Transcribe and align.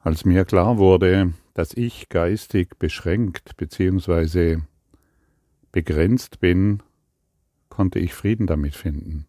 Als 0.00 0.24
mir 0.24 0.44
klar 0.44 0.78
wurde, 0.78 1.32
dass 1.54 1.74
ich 1.74 2.08
geistig 2.08 2.78
beschränkt 2.78 3.56
bzw. 3.56 4.58
begrenzt 5.72 6.40
bin, 6.40 6.82
konnte 7.68 7.98
ich 7.98 8.14
Frieden 8.14 8.46
damit 8.46 8.76
finden. 8.76 9.26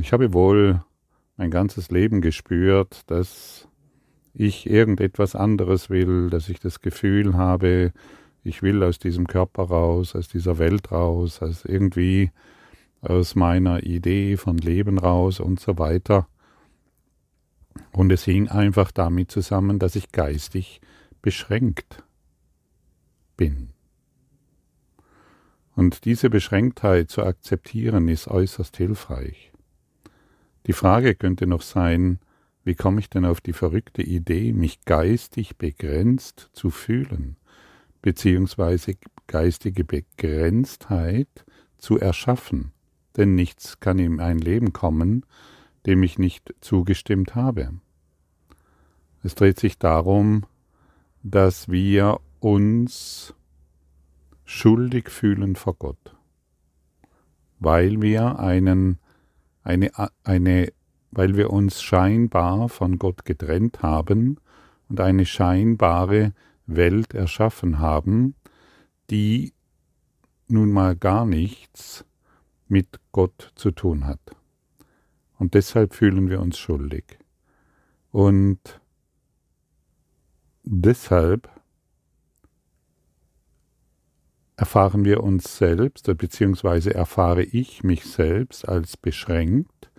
Ich 0.00 0.12
habe 0.12 0.32
wohl 0.32 0.82
mein 1.36 1.50
ganzes 1.50 1.90
Leben 1.90 2.20
gespürt, 2.20 3.02
dass 3.06 3.68
ich 4.34 4.68
irgendetwas 4.68 5.34
anderes 5.34 5.88
will, 5.88 6.30
dass 6.30 6.48
ich 6.48 6.60
das 6.60 6.80
Gefühl 6.80 7.34
habe, 7.34 7.92
ich 8.44 8.62
will 8.62 8.82
aus 8.82 8.98
diesem 8.98 9.26
Körper 9.26 9.64
raus, 9.64 10.14
aus 10.14 10.28
dieser 10.28 10.58
Welt 10.58 10.90
raus, 10.92 11.42
aus 11.42 11.64
irgendwie 11.64 12.30
aus 13.00 13.34
meiner 13.34 13.84
Idee 13.84 14.36
von 14.36 14.58
Leben 14.58 14.98
raus 14.98 15.38
und 15.40 15.60
so 15.60 15.78
weiter. 15.78 16.26
Und 17.92 18.12
es 18.12 18.24
hing 18.24 18.48
einfach 18.48 18.90
damit 18.90 19.30
zusammen, 19.30 19.78
dass 19.78 19.96
ich 19.96 20.12
geistig 20.12 20.80
beschränkt 21.22 22.04
bin. 23.36 23.70
Und 25.74 26.04
diese 26.04 26.28
Beschränktheit 26.28 27.10
zu 27.10 27.22
akzeptieren 27.22 28.08
ist 28.08 28.28
äußerst 28.28 28.76
hilfreich. 28.76 29.52
Die 30.66 30.72
Frage 30.72 31.14
könnte 31.14 31.46
noch 31.46 31.62
sein, 31.62 32.18
wie 32.64 32.74
komme 32.74 33.00
ich 33.00 33.08
denn 33.08 33.24
auf 33.24 33.40
die 33.40 33.52
verrückte 33.52 34.02
Idee, 34.02 34.52
mich 34.52 34.84
geistig 34.84 35.56
begrenzt 35.56 36.50
zu 36.52 36.70
fühlen, 36.70 37.36
beziehungsweise 38.02 38.96
geistige 39.26 39.84
Begrenztheit 39.84 41.46
zu 41.78 41.98
erschaffen? 41.98 42.72
Denn 43.16 43.34
nichts 43.34 43.80
kann 43.80 43.98
in 43.98 44.16
mein 44.16 44.38
Leben 44.38 44.72
kommen, 44.72 45.24
dem 45.88 46.02
ich 46.02 46.18
nicht 46.18 46.54
zugestimmt 46.60 47.34
habe. 47.34 47.72
Es 49.22 49.34
dreht 49.34 49.58
sich 49.58 49.78
darum, 49.78 50.44
dass 51.22 51.68
wir 51.68 52.20
uns 52.40 53.34
schuldig 54.44 55.08
fühlen 55.08 55.56
vor 55.56 55.74
Gott, 55.74 56.14
weil 57.58 58.02
wir 58.02 58.38
einen, 58.38 58.98
eine, 59.64 59.90
eine, 60.24 60.72
weil 61.10 61.36
wir 61.36 61.50
uns 61.50 61.82
scheinbar 61.82 62.68
von 62.68 62.98
Gott 62.98 63.24
getrennt 63.24 63.80
haben 63.80 64.36
und 64.90 65.00
eine 65.00 65.24
scheinbare 65.24 66.34
Welt 66.66 67.14
erschaffen 67.14 67.78
haben, 67.78 68.34
die 69.08 69.54
nun 70.48 70.70
mal 70.70 70.96
gar 70.96 71.24
nichts 71.24 72.04
mit 72.68 73.00
Gott 73.10 73.52
zu 73.54 73.70
tun 73.70 74.06
hat. 74.06 74.37
Und 75.38 75.54
deshalb 75.54 75.94
fühlen 75.94 76.28
wir 76.28 76.40
uns 76.40 76.58
schuldig. 76.58 77.18
Und 78.10 78.80
deshalb 80.64 81.48
erfahren 84.56 85.04
wir 85.04 85.22
uns 85.22 85.56
selbst, 85.56 86.12
beziehungsweise 86.18 86.92
erfahre 86.92 87.44
ich 87.44 87.84
mich 87.84 88.04
selbst 88.04 88.68
als 88.68 88.96
beschränkt, 88.96 89.90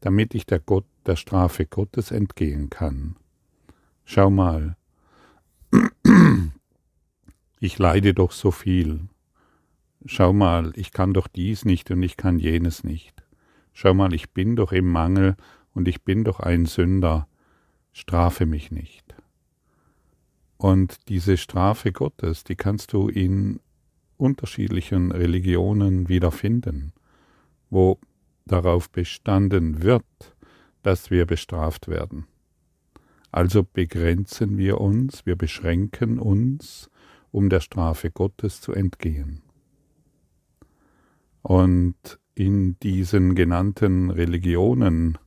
damit 0.00 0.34
ich 0.34 0.44
der, 0.44 0.60
Gott, 0.60 0.84
der 1.06 1.16
Strafe 1.16 1.64
Gottes 1.64 2.10
entgehen 2.10 2.68
kann. 2.68 3.16
Schau 4.04 4.28
mal, 4.28 4.76
ich 7.58 7.78
leide 7.78 8.12
doch 8.12 8.32
so 8.32 8.50
viel. 8.50 9.08
Schau 10.04 10.34
mal, 10.34 10.74
ich 10.76 10.92
kann 10.92 11.14
doch 11.14 11.26
dies 11.26 11.64
nicht 11.64 11.90
und 11.90 12.02
ich 12.02 12.18
kann 12.18 12.38
jenes 12.38 12.84
nicht. 12.84 13.23
Schau 13.74 13.92
mal, 13.92 14.14
ich 14.14 14.30
bin 14.30 14.56
doch 14.56 14.72
im 14.72 14.90
Mangel 14.90 15.36
und 15.74 15.88
ich 15.88 16.02
bin 16.02 16.24
doch 16.24 16.40
ein 16.40 16.64
Sünder, 16.64 17.28
strafe 17.92 18.46
mich 18.46 18.70
nicht. 18.70 19.14
Und 20.56 21.08
diese 21.08 21.36
Strafe 21.36 21.92
Gottes, 21.92 22.44
die 22.44 22.54
kannst 22.54 22.92
du 22.92 23.08
in 23.08 23.60
unterschiedlichen 24.16 25.10
Religionen 25.10 26.08
wiederfinden, 26.08 26.92
wo 27.68 27.98
darauf 28.46 28.88
bestanden 28.90 29.82
wird, 29.82 30.04
dass 30.82 31.10
wir 31.10 31.26
bestraft 31.26 31.88
werden. 31.88 32.26
Also 33.32 33.64
begrenzen 33.64 34.56
wir 34.56 34.80
uns, 34.80 35.26
wir 35.26 35.34
beschränken 35.34 36.20
uns, 36.20 36.88
um 37.32 37.50
der 37.50 37.60
Strafe 37.60 38.12
Gottes 38.12 38.60
zu 38.60 38.72
entgehen. 38.72 39.42
Und 41.42 42.20
in 42.34 42.78
diesen 42.80 43.34
genannten 43.34 44.10
Religionen 44.10 45.18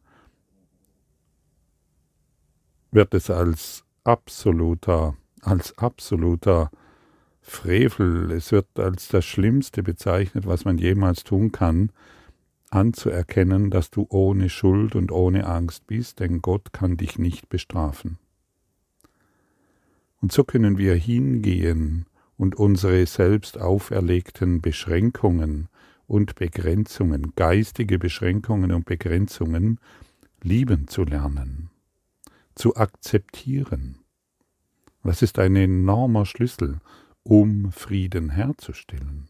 wird 2.91 3.13
es 3.13 3.29
als 3.29 3.85
absoluter, 4.03 5.15
als 5.41 5.77
absoluter 5.77 6.71
Frevel, 7.41 8.31
es 8.31 8.51
wird 8.51 8.67
als 8.77 9.07
das 9.07 9.25
Schlimmste 9.25 9.83
bezeichnet, 9.83 10.45
was 10.45 10.65
man 10.65 10.77
jemals 10.77 11.23
tun 11.23 11.51
kann, 11.51 11.91
anzuerkennen, 12.69 13.69
dass 13.69 13.89
du 13.89 14.05
ohne 14.09 14.49
Schuld 14.49 14.95
und 14.95 15.11
ohne 15.11 15.47
Angst 15.47 15.87
bist, 15.87 16.19
denn 16.19 16.41
Gott 16.41 16.73
kann 16.73 16.97
dich 16.97 17.17
nicht 17.17 17.47
bestrafen. 17.47 18.17
Und 20.21 20.31
so 20.33 20.43
können 20.43 20.77
wir 20.77 20.95
hingehen 20.95 22.05
und 22.37 22.55
unsere 22.55 23.05
selbst 23.05 23.57
auferlegten 23.57 24.61
Beschränkungen 24.61 25.69
und 26.07 26.35
Begrenzungen, 26.35 27.33
geistige 27.35 27.99
Beschränkungen 27.99 28.71
und 28.71 28.85
Begrenzungen 28.85 29.79
lieben 30.41 30.87
zu 30.87 31.03
lernen, 31.03 31.69
zu 32.55 32.75
akzeptieren. 32.75 33.99
Das 35.03 35.21
ist 35.21 35.37
ein 35.39 35.55
enormer 35.55 36.25
Schlüssel, 36.25 36.79
um 37.23 37.71
Frieden 37.71 38.29
herzustellen, 38.29 39.29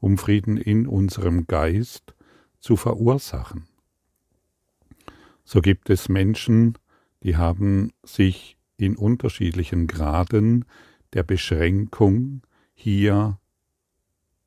um 0.00 0.18
Frieden 0.18 0.56
in 0.56 0.86
unserem 0.86 1.46
Geist 1.46 2.14
zu 2.60 2.76
verursachen. 2.76 3.66
So 5.44 5.60
gibt 5.60 5.90
es 5.90 6.08
Menschen, 6.08 6.76
die 7.22 7.36
haben 7.36 7.92
sich 8.02 8.56
in 8.76 8.96
unterschiedlichen 8.96 9.86
Graden 9.86 10.64
der 11.12 11.22
Beschränkung 11.22 12.42
hier 12.74 13.38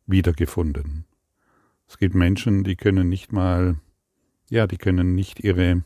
wiedergefunden. 0.06 1.06
Es 1.90 1.98
gibt 1.98 2.14
Menschen, 2.14 2.64
die 2.64 2.76
können 2.76 3.10
nicht 3.10 3.34
mal, 3.34 3.80
ja, 4.48 4.68
die 4.68 4.78
können 4.78 5.16
nicht 5.16 5.40
ihre, 5.40 5.84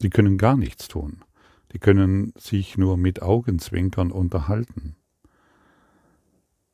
die 0.00 0.08
können 0.08 0.38
gar 0.38 0.56
nichts 0.56 0.88
tun. 0.88 1.22
Die 1.72 1.78
können 1.78 2.32
sich 2.38 2.78
nur 2.78 2.96
mit 2.96 3.20
Augenzwinkern 3.20 4.10
unterhalten. 4.10 4.96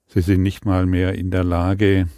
Sie 0.07 0.21
sind 0.21 0.43
nicht 0.43 0.65
mal 0.65 0.87
mehr 0.87 1.15
in 1.15 1.33
der 1.33 1.43
Lage, 1.43 2.09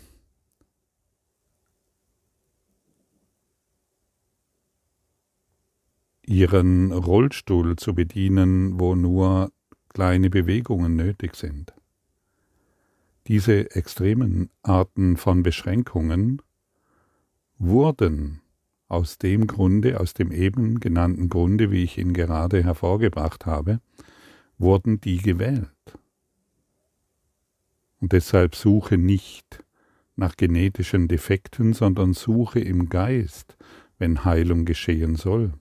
ihren 6.26 6.92
Rollstuhl 6.92 7.76
zu 7.76 7.94
bedienen, 7.94 8.78
wo 8.78 8.94
nur 8.94 9.52
kleine 9.88 10.28
Bewegungen 10.28 10.96
nötig 10.96 11.34
sind. 11.34 11.72
Diese 13.28 13.74
extremen 13.74 14.50
Arten 14.62 15.16
von 15.16 15.42
Beschränkungen 15.42 16.42
wurden 17.58 18.40
aus 18.88 19.16
dem 19.16 19.46
Grunde, 19.46 20.00
aus 20.00 20.12
dem 20.12 20.32
eben 20.32 20.80
genannten 20.80 21.28
Grunde, 21.28 21.70
wie 21.70 21.84
ich 21.84 21.98
ihn 21.98 22.12
gerade 22.12 22.64
hervorgebracht 22.64 23.46
habe, 23.46 23.80
wurden 24.58 25.00
die 25.00 25.18
gewählt. 25.18 25.70
Und 28.00 28.12
deshalb 28.12 28.56
suche 28.56 28.98
nicht 28.98 29.64
nach 30.16 30.36
genetischen 30.36 31.06
Defekten, 31.06 31.72
sondern 31.72 32.14
suche 32.14 32.58
im 32.58 32.88
Geist, 32.88 33.56
wenn 33.98 34.24
Heilung 34.24 34.64
geschehen 34.64 35.14
soll. 35.14 35.54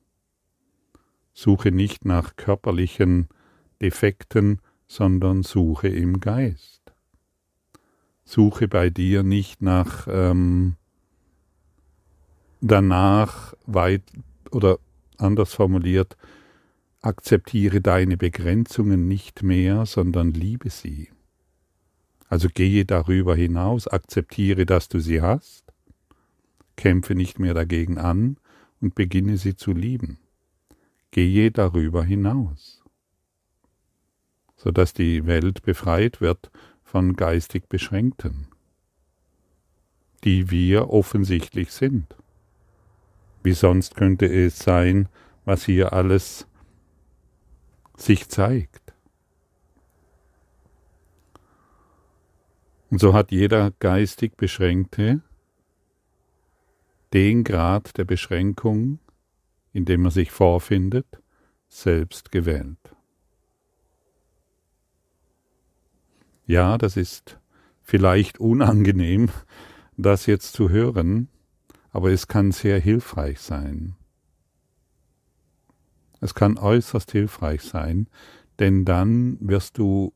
Suche 1.33 1.71
nicht 1.71 2.03
nach 2.03 2.35
körperlichen 2.35 3.27
Defekten, 3.81 4.59
sondern 4.87 5.43
suche 5.43 5.87
im 5.87 6.19
Geist. 6.19 6.80
Suche 8.31 8.69
bei 8.69 8.89
dir 8.89 9.23
nicht 9.23 9.61
nach 9.61 10.07
ähm, 10.09 10.77
danach 12.61 13.53
weit 13.65 14.03
oder 14.51 14.79
anders 15.17 15.53
formuliert, 15.53 16.15
akzeptiere 17.01 17.81
deine 17.81 18.15
Begrenzungen 18.15 19.09
nicht 19.09 19.43
mehr, 19.43 19.85
sondern 19.85 20.31
liebe 20.31 20.69
sie. 20.69 21.09
Also 22.29 22.47
gehe 22.47 22.85
darüber 22.85 23.35
hinaus, 23.35 23.89
akzeptiere, 23.89 24.65
dass 24.65 24.87
du 24.87 24.99
sie 24.99 25.21
hast, 25.21 25.65
kämpfe 26.77 27.15
nicht 27.15 27.37
mehr 27.37 27.53
dagegen 27.53 27.97
an 27.97 28.37
und 28.79 28.95
beginne 28.95 29.35
sie 29.35 29.57
zu 29.57 29.73
lieben. 29.73 30.19
Gehe 31.11 31.51
darüber 31.51 32.05
hinaus, 32.05 32.81
sodass 34.55 34.93
die 34.93 35.25
Welt 35.25 35.63
befreit 35.63 36.21
wird 36.21 36.49
von 36.91 37.15
geistig 37.15 37.69
Beschränkten, 37.69 38.49
die 40.25 40.51
wir 40.51 40.89
offensichtlich 40.89 41.71
sind. 41.71 42.17
Wie 43.43 43.53
sonst 43.53 43.95
könnte 43.95 44.25
es 44.25 44.59
sein, 44.59 45.07
was 45.45 45.63
hier 45.63 45.93
alles 45.93 46.47
sich 47.95 48.27
zeigt. 48.27 48.93
Und 52.89 52.99
so 52.99 53.13
hat 53.13 53.31
jeder 53.31 53.71
geistig 53.79 54.35
Beschränkte 54.35 55.21
den 57.13 57.45
Grad 57.45 57.97
der 57.97 58.03
Beschränkung, 58.03 58.99
in 59.71 59.85
dem 59.85 60.03
er 60.03 60.11
sich 60.11 60.29
vorfindet, 60.29 61.07
selbst 61.69 62.33
gewählt. 62.33 62.80
Ja, 66.45 66.77
das 66.77 66.97
ist 66.97 67.39
vielleicht 67.81 68.39
unangenehm, 68.39 69.29
das 69.97 70.25
jetzt 70.25 70.53
zu 70.53 70.69
hören, 70.69 71.29
aber 71.91 72.11
es 72.11 72.27
kann 72.27 72.51
sehr 72.51 72.79
hilfreich 72.79 73.39
sein. 73.39 73.95
Es 76.19 76.35
kann 76.35 76.57
äußerst 76.57 77.11
hilfreich 77.11 77.63
sein, 77.63 78.07
denn 78.59 78.85
dann 78.85 79.37
wirst 79.41 79.77
du 79.77 80.13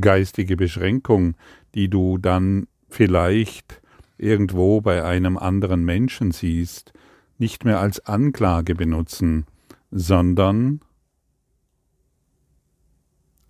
geistige 0.00 0.56
Beschränkung, 0.56 1.34
die 1.74 1.88
du 1.88 2.18
dann 2.18 2.66
vielleicht 2.88 3.82
irgendwo 4.18 4.80
bei 4.80 5.04
einem 5.04 5.36
anderen 5.36 5.84
Menschen 5.84 6.30
siehst, 6.30 6.92
nicht 7.38 7.64
mehr 7.64 7.80
als 7.80 8.04
Anklage 8.06 8.74
benutzen, 8.74 9.46
sondern 9.90 10.80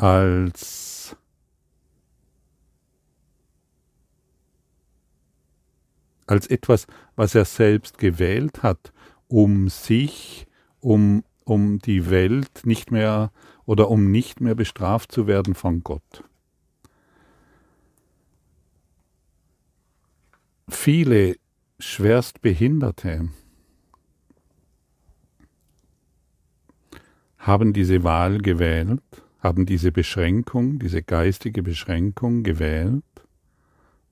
als 0.01 1.15
als 6.27 6.47
etwas, 6.47 6.87
was 7.17 7.35
er 7.35 7.45
selbst 7.45 7.99
gewählt 7.99 8.63
hat, 8.63 8.93
um 9.27 9.69
sich, 9.69 10.47
um, 10.79 11.25
um 11.45 11.81
die 11.81 12.09
Welt 12.09 12.63
nicht 12.65 12.93
mehr 12.93 13.33
oder 13.67 13.91
um 13.91 14.11
nicht 14.11 14.41
mehr 14.41 14.55
bestraft 14.55 15.11
zu 15.11 15.27
werden 15.27 15.55
von 15.55 15.83
Gott. 15.83 16.25
Viele 20.69 21.37
Schwerstbehinderte 21.81 23.31
haben 27.39 27.73
diese 27.73 28.05
Wahl 28.05 28.39
gewählt, 28.39 29.03
haben 29.41 29.67
diese 29.67 29.91
Beschränkung, 29.91 30.79
diese 30.79 31.03
geistige 31.03 31.63
Beschränkung 31.63 32.43
gewählt, 32.43 33.05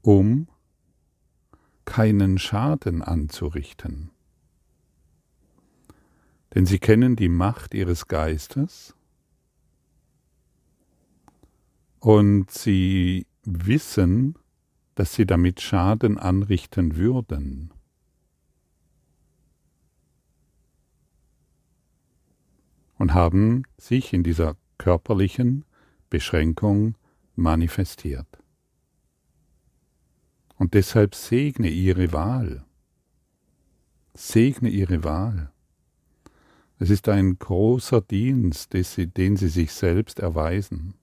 um 0.03 0.49
keinen 1.85 2.39
Schaden 2.39 3.03
anzurichten. 3.03 4.11
Denn 6.55 6.65
sie 6.67 6.79
kennen 6.79 7.15
die 7.15 7.29
Macht 7.29 7.75
ihres 7.75 8.07
Geistes 8.09 8.95
und 12.01 12.51
sie 12.51 13.27
wissen, 13.45 14.35
dass 14.95 15.15
sie 15.15 15.27
damit 15.27 15.61
Schaden 15.61 16.19
anrichten 16.19 16.97
würden. 16.97 17.73
Und 22.97 23.15
haben 23.15 23.63
sich 23.77 24.13
in 24.13 24.25
dieser 24.25 24.57
körperlichen 24.79 25.65
Beschränkung 26.09 26.97
manifestiert. 27.37 28.27
Und 30.57 30.75
deshalb 30.75 31.15
segne 31.15 31.69
ihre 31.69 32.13
Wahl. 32.13 32.65
Segne 34.15 34.71
ihre 34.71 35.05
Wahl. 35.05 35.53
Es 36.81 36.91
ist 36.91 37.09
ein 37.09 37.39
großer 37.39 38.01
Dienst, 38.01 38.73
den 38.73 39.37
sie 39.37 39.49
sich 39.49 39.73
selbst 39.73 40.21
erweisen, 40.21 40.95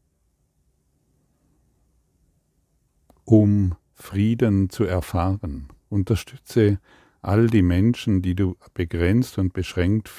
um 3.24 3.75
Frieden 3.94 4.69
zu 4.69 4.86
erfahren. 4.86 5.68
Unterstütze 5.89 6.80
all 7.22 7.48
die 7.48 7.62
Menschen, 7.62 8.22
die 8.22 8.36
du 8.36 8.56
begrenzt 8.74 9.38
und 9.38 9.54
beschränkt 9.54 10.10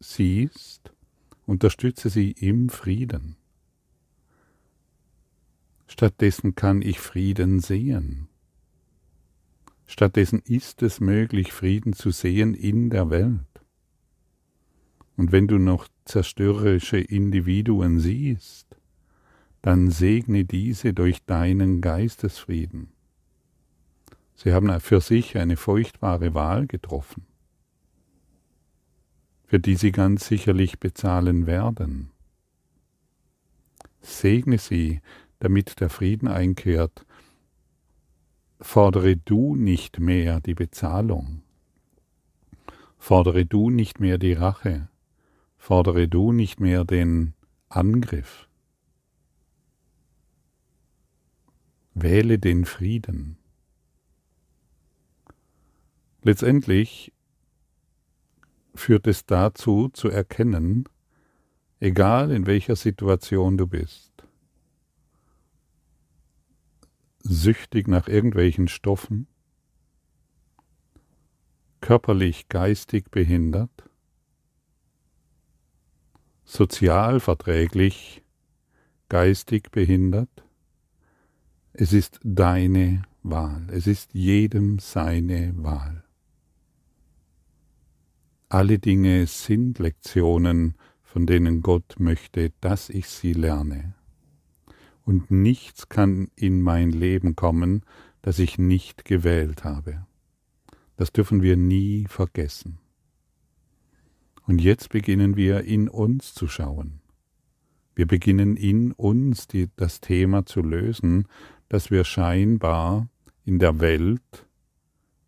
siehst, 0.00 0.92
unterstütze 1.46 2.10
sie 2.10 2.32
im 2.32 2.68
Frieden. 2.68 3.36
Stattdessen 5.86 6.54
kann 6.54 6.82
ich 6.82 6.98
Frieden 6.98 7.60
sehen. 7.60 8.28
Stattdessen 9.86 10.40
ist 10.40 10.82
es 10.82 11.00
möglich, 11.00 11.52
Frieden 11.52 11.92
zu 11.92 12.10
sehen 12.10 12.54
in 12.54 12.90
der 12.90 13.08
Welt. 13.08 13.40
Und 15.16 15.32
wenn 15.32 15.46
du 15.46 15.58
noch 15.58 15.88
zerstörerische 16.04 16.98
Individuen 16.98 18.00
siehst, 18.00 18.76
dann 19.62 19.90
segne 19.90 20.44
diese 20.44 20.92
durch 20.92 21.24
deinen 21.24 21.80
Geistesfrieden. 21.80 22.92
Sie 24.34 24.52
haben 24.52 24.80
für 24.80 25.00
sich 25.00 25.38
eine 25.38 25.56
furchtbare 25.56 26.34
Wahl 26.34 26.66
getroffen, 26.66 27.26
für 29.46 29.58
die 29.58 29.76
sie 29.76 29.92
ganz 29.92 30.26
sicherlich 30.26 30.78
bezahlen 30.78 31.46
werden. 31.46 32.10
Segne 34.00 34.58
sie, 34.58 35.00
damit 35.38 35.80
der 35.80 35.90
Frieden 35.90 36.28
einkehrt 36.28 37.06
fordere 38.60 39.16
du 39.16 39.54
nicht 39.54 39.98
mehr 39.98 40.40
die 40.40 40.54
Bezahlung, 40.54 41.42
fordere 42.98 43.44
du 43.44 43.70
nicht 43.70 44.00
mehr 44.00 44.18
die 44.18 44.32
Rache, 44.32 44.88
fordere 45.56 46.08
du 46.08 46.32
nicht 46.32 46.60
mehr 46.60 46.84
den 46.84 47.34
Angriff. 47.68 48.48
Wähle 51.94 52.38
den 52.38 52.64
Frieden. 52.64 53.38
Letztendlich 56.22 57.12
führt 58.76 59.06
es 59.06 59.26
dazu 59.26 59.88
zu 59.88 60.08
erkennen, 60.08 60.88
egal 61.80 62.30
in 62.30 62.46
welcher 62.46 62.76
Situation 62.76 63.56
du 63.56 63.66
bist, 63.66 64.12
süchtig 67.22 67.88
nach 67.88 68.08
irgendwelchen 68.08 68.68
Stoffen, 68.68 69.26
körperlich, 71.80 72.48
geistig 72.48 73.10
behindert, 73.10 73.88
sozial 76.44 77.20
verträglich, 77.20 78.22
geistig 79.08 79.70
behindert. 79.70 80.44
Es 81.72 81.92
ist 81.92 82.20
deine 82.22 83.02
Wahl, 83.22 83.66
es 83.70 83.86
ist 83.86 84.14
jedem 84.14 84.78
seine 84.78 85.52
Wahl. 85.62 86.05
Alle 88.56 88.78
Dinge 88.78 89.26
sind 89.26 89.80
Lektionen, 89.80 90.76
von 91.02 91.26
denen 91.26 91.60
Gott 91.60 91.96
möchte, 91.98 92.52
dass 92.62 92.88
ich 92.88 93.06
sie 93.06 93.34
lerne 93.34 93.94
und 95.04 95.30
nichts 95.30 95.90
kann 95.90 96.28
in 96.36 96.62
mein 96.62 96.90
Leben 96.90 97.36
kommen, 97.36 97.82
das 98.22 98.38
ich 98.38 98.56
nicht 98.56 99.04
gewählt 99.04 99.64
habe. 99.64 100.06
Das 100.96 101.12
dürfen 101.12 101.42
wir 101.42 101.58
nie 101.58 102.06
vergessen. 102.08 102.78
Und 104.46 104.62
jetzt 104.62 104.88
beginnen 104.88 105.36
wir 105.36 105.64
in 105.64 105.86
uns 105.90 106.32
zu 106.32 106.48
schauen. 106.48 107.02
Wir 107.94 108.06
beginnen 108.06 108.56
in 108.56 108.92
uns 108.92 109.48
die, 109.48 109.68
das 109.76 110.00
Thema 110.00 110.46
zu 110.46 110.62
lösen, 110.62 111.28
das 111.68 111.90
wir 111.90 112.04
scheinbar 112.04 113.06
in 113.44 113.58
der 113.58 113.80
Welt 113.80 114.46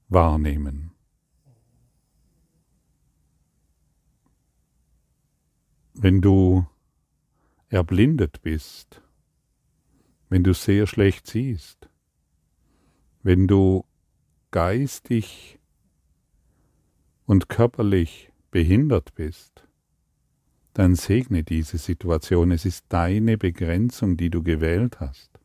wahrnehmen. 0.08 0.92
Wenn 6.00 6.20
du 6.20 6.64
erblindet 7.70 8.40
bist, 8.42 9.02
wenn 10.28 10.44
du 10.44 10.54
sehr 10.54 10.86
schlecht 10.86 11.26
siehst, 11.26 11.88
wenn 13.24 13.48
du 13.48 13.84
geistig 14.52 15.58
und 17.26 17.48
körperlich 17.48 18.30
behindert 18.52 19.12
bist, 19.16 19.66
dann 20.72 20.94
segne 20.94 21.42
diese 21.42 21.78
Situation. 21.78 22.52
Es 22.52 22.64
ist 22.64 22.84
deine 22.90 23.36
Begrenzung, 23.36 24.16
die 24.16 24.30
du 24.30 24.44
gewählt 24.44 25.00
hast. 25.00 25.40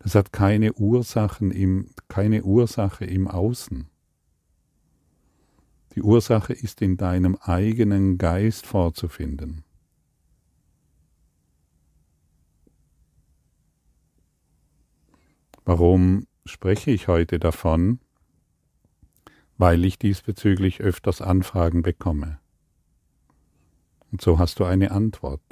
Das 0.00 0.16
hat 0.16 0.32
keine 0.32 0.72
Ursachen 0.72 1.52
im, 1.52 1.90
keine 2.08 2.42
Ursache 2.42 3.04
im 3.04 3.28
Außen. 3.28 3.86
Die 5.94 6.02
Ursache 6.02 6.52
ist 6.52 6.82
in 6.82 6.96
deinem 6.96 7.36
eigenen 7.36 8.18
Geist 8.18 8.66
vorzufinden. 8.66 9.62
Warum 15.68 16.26
spreche 16.46 16.90
ich 16.90 17.08
heute 17.08 17.38
davon? 17.38 18.00
weil 19.58 19.84
ich 19.84 19.98
diesbezüglich 19.98 20.80
öfters 20.80 21.20
Anfragen 21.20 21.82
bekomme. 21.82 22.38
Und 24.10 24.22
so 24.22 24.38
hast 24.38 24.60
du 24.60 24.64
eine 24.64 24.92
Antwort. 24.92 25.42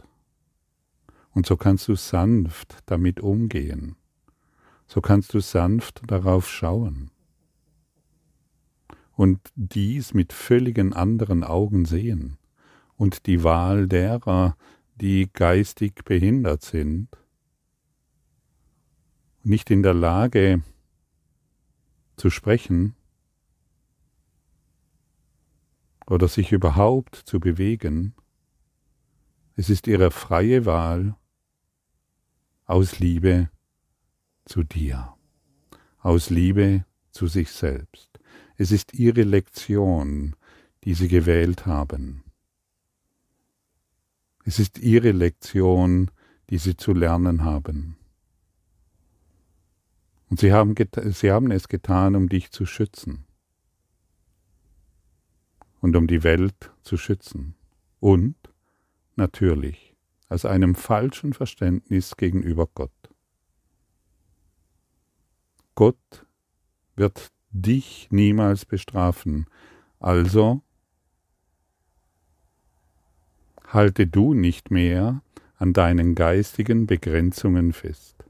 Und 1.32 1.44
so 1.44 1.56
kannst 1.56 1.88
du 1.88 1.96
sanft 1.96 2.78
damit 2.86 3.20
umgehen. 3.20 3.96
So 4.86 5.00
kannst 5.00 5.34
du 5.34 5.40
sanft 5.40 6.02
darauf 6.06 6.48
schauen. 6.48 7.10
Und 9.16 9.40
dies 9.56 10.14
mit 10.14 10.32
völligen 10.32 10.92
anderen 10.92 11.42
Augen 11.42 11.84
sehen. 11.84 12.38
Und 12.96 13.26
die 13.26 13.42
Wahl 13.42 13.88
derer, 13.88 14.56
die 14.94 15.28
geistig 15.32 16.04
behindert 16.04 16.62
sind, 16.62 17.08
nicht 19.46 19.70
in 19.70 19.82
der 19.82 19.94
Lage 19.94 20.62
zu 22.16 22.30
sprechen 22.30 22.96
oder 26.06 26.26
sich 26.28 26.52
überhaupt 26.52 27.14
zu 27.14 27.38
bewegen, 27.38 28.14
es 29.54 29.70
ist 29.70 29.86
ihre 29.86 30.10
freie 30.10 30.66
Wahl 30.66 31.16
aus 32.64 32.98
Liebe 32.98 33.48
zu 34.44 34.64
dir, 34.64 35.14
aus 35.98 36.28
Liebe 36.30 36.84
zu 37.12 37.28
sich 37.28 37.50
selbst. 37.50 38.18
Es 38.56 38.72
ist 38.72 38.94
ihre 38.94 39.22
Lektion, 39.22 40.34
die 40.84 40.94
sie 40.94 41.08
gewählt 41.08 41.66
haben. 41.66 42.24
Es 44.44 44.58
ist 44.58 44.78
ihre 44.78 45.12
Lektion, 45.12 46.10
die 46.50 46.58
sie 46.58 46.76
zu 46.76 46.92
lernen 46.92 47.44
haben. 47.44 47.96
Und 50.28 50.40
sie 50.40 50.52
haben, 50.52 50.74
sie 51.12 51.30
haben 51.30 51.50
es 51.50 51.68
getan, 51.68 52.16
um 52.16 52.28
dich 52.28 52.50
zu 52.50 52.66
schützen 52.66 53.26
und 55.80 55.94
um 55.94 56.06
die 56.06 56.24
Welt 56.24 56.72
zu 56.82 56.96
schützen. 56.96 57.54
Und 58.00 58.36
natürlich 59.14 59.94
aus 60.28 60.44
einem 60.44 60.74
falschen 60.74 61.32
Verständnis 61.32 62.16
gegenüber 62.16 62.66
Gott. 62.74 62.90
Gott 65.76 66.26
wird 66.96 67.30
dich 67.50 68.08
niemals 68.10 68.64
bestrafen, 68.64 69.46
also 70.00 70.62
halte 73.68 74.06
du 74.06 74.34
nicht 74.34 74.70
mehr 74.70 75.22
an 75.56 75.72
deinen 75.72 76.14
geistigen 76.14 76.86
Begrenzungen 76.86 77.72
fest. 77.72 78.25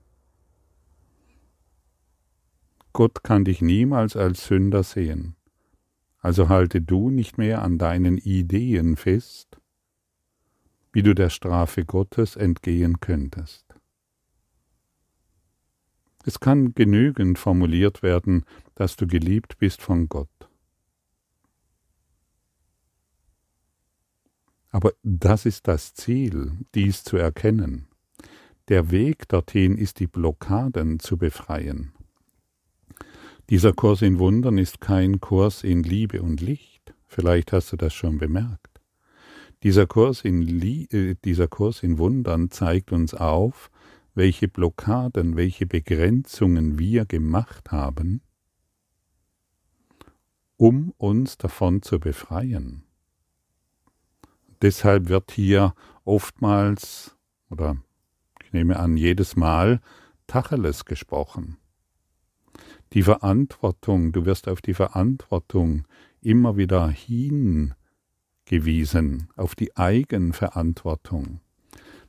Gott 2.96 3.22
kann 3.22 3.44
dich 3.44 3.60
niemals 3.60 4.16
als 4.16 4.46
Sünder 4.46 4.82
sehen, 4.82 5.36
also 6.16 6.48
halte 6.48 6.80
du 6.80 7.10
nicht 7.10 7.36
mehr 7.36 7.60
an 7.60 7.76
deinen 7.76 8.16
Ideen 8.16 8.96
fest, 8.96 9.60
wie 10.94 11.02
du 11.02 11.14
der 11.14 11.28
Strafe 11.28 11.84
Gottes 11.84 12.36
entgehen 12.36 12.98
könntest. 13.00 13.66
Es 16.24 16.40
kann 16.40 16.74
genügend 16.74 17.38
formuliert 17.38 18.02
werden, 18.02 18.46
dass 18.74 18.96
du 18.96 19.06
geliebt 19.06 19.58
bist 19.58 19.82
von 19.82 20.08
Gott. 20.08 20.48
Aber 24.70 24.94
das 25.02 25.44
ist 25.44 25.68
das 25.68 25.92
Ziel, 25.92 26.52
dies 26.74 27.04
zu 27.04 27.18
erkennen. 27.18 27.88
Der 28.68 28.90
Weg 28.90 29.28
dorthin 29.28 29.76
ist 29.76 30.00
die 30.00 30.06
Blockaden 30.06 30.98
zu 30.98 31.18
befreien. 31.18 31.92
Dieser 33.50 33.72
Kurs 33.72 34.02
in 34.02 34.18
Wundern 34.18 34.58
ist 34.58 34.80
kein 34.80 35.20
Kurs 35.20 35.62
in 35.62 35.82
Liebe 35.82 36.22
und 36.22 36.40
Licht. 36.40 36.94
Vielleicht 37.06 37.52
hast 37.52 37.72
du 37.72 37.76
das 37.76 37.94
schon 37.94 38.18
bemerkt. 38.18 38.80
Dieser 39.62 39.86
Kurs 39.86 40.22
in, 40.22 40.42
Lie 40.42 40.86
äh, 40.90 41.14
dieser 41.24 41.48
Kurs 41.48 41.82
in 41.82 41.98
Wundern 41.98 42.50
zeigt 42.50 42.92
uns 42.92 43.14
auf, 43.14 43.70
welche 44.14 44.48
Blockaden, 44.48 45.36
welche 45.36 45.66
Begrenzungen 45.66 46.78
wir 46.78 47.04
gemacht 47.04 47.70
haben, 47.70 48.22
um 50.56 50.92
uns 50.96 51.38
davon 51.38 51.82
zu 51.82 52.00
befreien 52.00 52.86
deshalb 54.62 55.08
wird 55.08 55.32
hier 55.32 55.74
oftmals 56.04 57.16
oder 57.50 57.76
ich 58.42 58.52
nehme 58.52 58.78
an 58.78 58.96
jedes 58.96 59.36
Mal 59.36 59.80
Tacheles 60.26 60.84
gesprochen. 60.84 61.58
Die 62.92 63.02
Verantwortung, 63.02 64.12
du 64.12 64.24
wirst 64.24 64.48
auf 64.48 64.62
die 64.62 64.74
Verantwortung 64.74 65.86
immer 66.20 66.56
wieder 66.56 66.88
hingewiesen, 66.88 67.74
auf 69.36 69.54
die 69.54 69.76
Eigenverantwortung. 69.76 71.40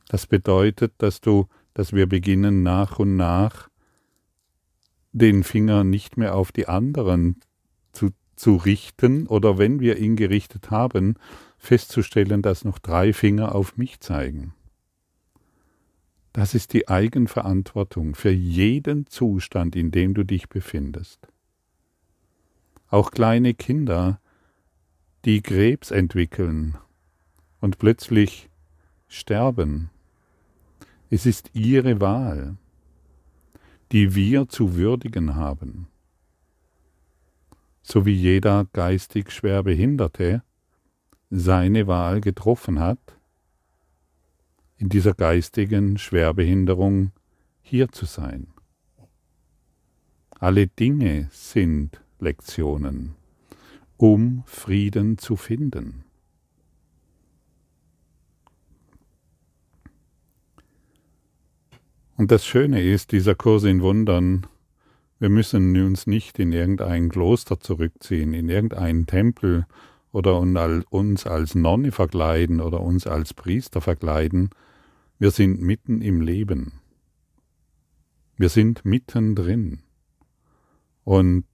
Das 0.08 0.26
bedeutet, 0.26 0.94
dass 0.98 1.20
du, 1.20 1.46
dass 1.74 1.92
wir 1.92 2.08
beginnen 2.08 2.62
nach 2.62 2.98
und 2.98 3.16
nach 3.16 3.68
den 5.12 5.44
Finger 5.44 5.84
nicht 5.84 6.16
mehr 6.16 6.34
auf 6.34 6.52
die 6.52 6.68
anderen 6.68 7.36
zu, 7.92 8.10
zu 8.36 8.56
richten 8.56 9.26
oder 9.26 9.58
wenn 9.58 9.80
wir 9.80 9.98
ihn 9.98 10.16
gerichtet 10.16 10.70
haben, 10.70 11.16
festzustellen, 11.58 12.40
dass 12.42 12.64
noch 12.64 12.78
drei 12.78 13.12
Finger 13.12 13.54
auf 13.54 13.76
mich 13.76 14.00
zeigen. 14.00 14.54
Das 16.32 16.54
ist 16.54 16.72
die 16.72 16.88
Eigenverantwortung 16.88 18.14
für 18.14 18.30
jeden 18.30 19.06
Zustand, 19.06 19.76
in 19.76 19.90
dem 19.90 20.14
du 20.14 20.24
dich 20.24 20.48
befindest. 20.48 21.26
Auch 22.88 23.10
kleine 23.10 23.54
Kinder, 23.54 24.20
die 25.24 25.42
Krebs 25.42 25.90
entwickeln 25.90 26.78
und 27.60 27.78
plötzlich 27.78 28.48
sterben. 29.08 29.90
Es 31.10 31.26
ist 31.26 31.50
ihre 31.54 32.00
Wahl, 32.00 32.56
die 33.92 34.14
wir 34.14 34.48
zu 34.48 34.76
würdigen 34.76 35.34
haben. 35.34 35.88
So 37.82 38.04
wie 38.04 38.14
jeder 38.14 38.66
geistig 38.72 39.30
schwer 39.32 39.62
Behinderte 39.62 40.42
seine 41.30 41.86
Wahl 41.86 42.20
getroffen 42.20 42.80
hat, 42.80 43.17
in 44.78 44.88
dieser 44.88 45.12
geistigen 45.12 45.98
Schwerbehinderung 45.98 47.10
hier 47.60 47.88
zu 47.88 48.06
sein. 48.06 48.46
Alle 50.30 50.68
Dinge 50.68 51.28
sind 51.32 52.00
Lektionen, 52.20 53.16
um 53.96 54.44
Frieden 54.46 55.18
zu 55.18 55.36
finden. 55.36 56.04
Und 62.16 62.30
das 62.30 62.46
Schöne 62.46 62.82
ist, 62.82 63.12
dieser 63.12 63.34
Kurs 63.34 63.64
in 63.64 63.80
Wundern, 63.82 64.46
wir 65.20 65.28
müssen 65.28 65.76
uns 65.84 66.06
nicht 66.06 66.38
in 66.38 66.52
irgendein 66.52 67.08
Kloster 67.08 67.60
zurückziehen, 67.60 68.32
in 68.34 68.48
irgendeinen 68.48 69.06
Tempel 69.06 69.66
oder 70.12 70.38
uns 70.38 71.26
als 71.26 71.54
Nonne 71.54 71.92
verkleiden 71.92 72.60
oder 72.60 72.80
uns 72.80 73.06
als 73.06 73.34
Priester 73.34 73.80
verkleiden, 73.80 74.50
wir 75.18 75.30
sind 75.30 75.60
mitten 75.60 76.00
im 76.00 76.20
Leben. 76.20 76.80
Wir 78.36 78.48
sind 78.48 78.84
mittendrin. 78.84 79.80
Und 81.04 81.44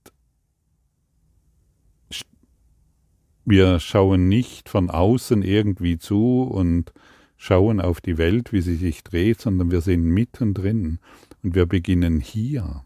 wir 3.44 3.78
schauen 3.78 4.28
nicht 4.28 4.68
von 4.68 4.90
außen 4.90 5.42
irgendwie 5.42 5.98
zu 5.98 6.42
und 6.42 6.92
schauen 7.36 7.80
auf 7.80 8.00
die 8.00 8.18
Welt, 8.18 8.52
wie 8.52 8.62
sie 8.62 8.76
sich 8.76 9.04
dreht, 9.04 9.40
sondern 9.40 9.70
wir 9.70 9.80
sind 9.80 10.02
mittendrin 10.02 10.98
und 11.42 11.54
wir 11.54 11.66
beginnen 11.66 12.20
hier 12.20 12.84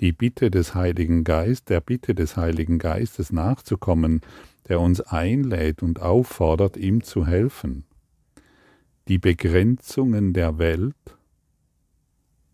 die 0.00 0.12
Bitte 0.12 0.50
des 0.50 0.74
Heiligen 0.74 1.24
Geistes, 1.24 1.64
der 1.64 1.80
Bitte 1.80 2.14
des 2.14 2.36
Heiligen 2.36 2.78
Geistes 2.78 3.32
nachzukommen, 3.32 4.20
der 4.68 4.80
uns 4.80 5.00
einlädt 5.00 5.82
und 5.82 6.02
auffordert, 6.02 6.76
ihm 6.76 7.02
zu 7.02 7.26
helfen. 7.26 7.85
Die 9.08 9.18
Begrenzungen 9.18 10.32
der 10.32 10.58
Welt, 10.58 10.96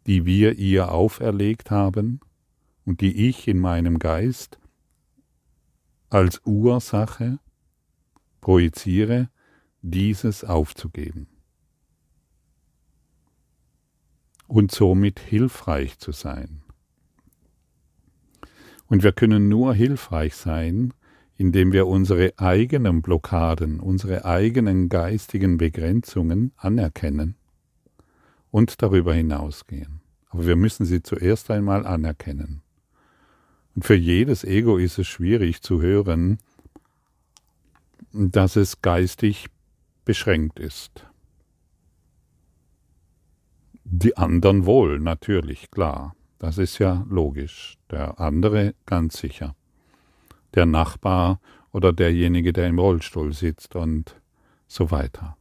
die 0.07 0.27
wir 0.27 0.59
ihr 0.59 0.91
auferlegt 0.93 1.71
haben 1.71 2.21
und 2.85 3.01
die 3.01 3.29
ich 3.29 3.49
in 3.49 3.59
meinem 3.59 3.99
Geist 3.99 4.59
als 6.11 6.43
Ursache 6.45 7.39
projiziere, 8.41 9.31
dieses 9.81 10.45
aufzugeben 10.45 11.27
und 14.53 14.71
somit 14.71 15.19
hilfreich 15.19 15.99
zu 15.99 16.13
sein. 16.13 16.63
Und 18.87 19.03
wir 19.03 19.13
können 19.13 19.49
nur 19.49 19.75
hilfreich 19.75 20.35
sein, 20.35 20.93
indem 21.43 21.73
wir 21.73 21.89
unsere 21.89 22.35
eigenen 22.37 23.03
Blockaden, 23.03 23.81
unsere 23.81 24.25
eigenen 24.25 24.89
geistigen 24.89 25.59
Begrenzungen 25.59 26.53
anerkennen 26.57 27.35
und 28.53 28.81
darüber 28.81 29.13
hinausgehen. 29.13 30.03
Aber 30.29 30.47
wir 30.47 30.55
müssen 30.55 30.87
sie 30.87 31.03
zuerst 31.03 31.51
einmal 31.51 31.85
anerkennen. 31.85 32.63
Und 33.75 33.85
für 33.85 33.97
jedes 33.97 34.45
Ego 34.45 34.77
ist 34.77 34.99
es 34.99 35.09
schwierig 35.09 35.63
zu 35.63 35.83
hören, 35.83 36.39
dass 38.13 38.55
es 38.55 38.81
geistig 38.81 39.49
beschränkt 40.05 40.61
ist. 40.61 41.09
Die 43.83 44.17
anderen 44.17 44.65
wohl, 44.65 45.01
natürlich, 45.01 45.73
klar. 45.73 46.15
Das 46.39 46.59
ist 46.59 46.79
ja 46.79 47.05
logisch. 47.11 47.79
Der 47.91 48.21
andere 48.21 48.77
ganz 48.87 49.19
sicher. 49.19 49.57
Der 50.55 50.67
Nachbar 50.67 51.41
oder 51.73 51.93
derjenige, 51.93 52.53
der 52.53 52.69
im 52.69 52.79
Rollstuhl 52.79 53.33
sitzt 53.33 53.75
und 53.77 54.21
so 54.67 54.91
weiter. 54.91 55.37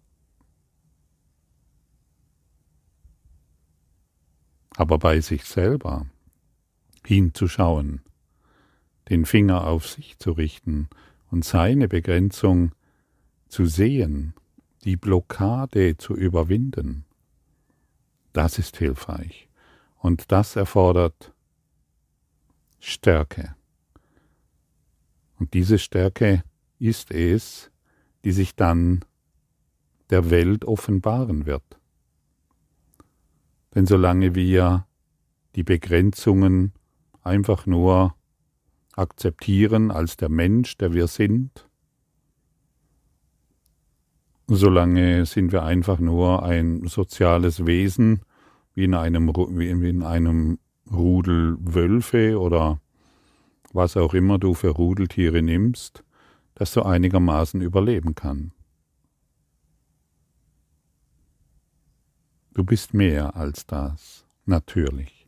Aber 4.75 4.97
bei 4.97 5.19
sich 5.21 5.43
selber 5.43 6.05
hinzuschauen, 7.05 8.01
den 9.09 9.25
Finger 9.25 9.67
auf 9.67 9.87
sich 9.87 10.17
zu 10.17 10.31
richten 10.31 10.89
und 11.29 11.43
seine 11.43 11.87
Begrenzung 11.87 12.71
zu 13.47 13.65
sehen, 13.65 14.33
die 14.83 14.95
Blockade 14.95 15.97
zu 15.97 16.15
überwinden, 16.15 17.05
das 18.33 18.57
ist 18.57 18.77
hilfreich. 18.77 19.49
Und 19.97 20.31
das 20.31 20.55
erfordert 20.55 21.33
Stärke. 22.79 23.55
Und 25.41 25.55
diese 25.55 25.79
Stärke 25.79 26.43
ist 26.77 27.09
es, 27.09 27.71
die 28.23 28.31
sich 28.31 28.55
dann 28.55 29.03
der 30.11 30.29
Welt 30.29 30.65
offenbaren 30.65 31.47
wird. 31.47 31.79
Denn 33.73 33.87
solange 33.87 34.35
wir 34.35 34.85
die 35.55 35.63
Begrenzungen 35.63 36.73
einfach 37.23 37.65
nur 37.65 38.13
akzeptieren 38.95 39.89
als 39.89 40.15
der 40.15 40.29
Mensch, 40.29 40.77
der 40.77 40.93
wir 40.93 41.07
sind, 41.07 41.67
solange 44.45 45.25
sind 45.25 45.51
wir 45.51 45.63
einfach 45.63 45.97
nur 45.97 46.43
ein 46.43 46.85
soziales 46.85 47.65
Wesen, 47.65 48.21
wie 48.75 48.83
in 48.83 48.93
einem, 48.93 49.29
wie 49.29 49.89
in 49.89 50.03
einem 50.03 50.59
Rudel 50.91 51.57
Wölfe 51.59 52.39
oder 52.39 52.79
was 53.73 53.97
auch 53.97 54.13
immer 54.13 54.37
du 54.37 54.53
für 54.53 54.69
Rudeltiere 54.69 55.41
nimmst, 55.41 56.03
das 56.55 56.73
so 56.73 56.83
einigermaßen 56.83 57.61
überleben 57.61 58.15
kann. 58.15 58.51
Du 62.53 62.63
bist 62.65 62.93
mehr 62.93 63.35
als 63.35 63.65
das, 63.65 64.25
natürlich. 64.45 65.21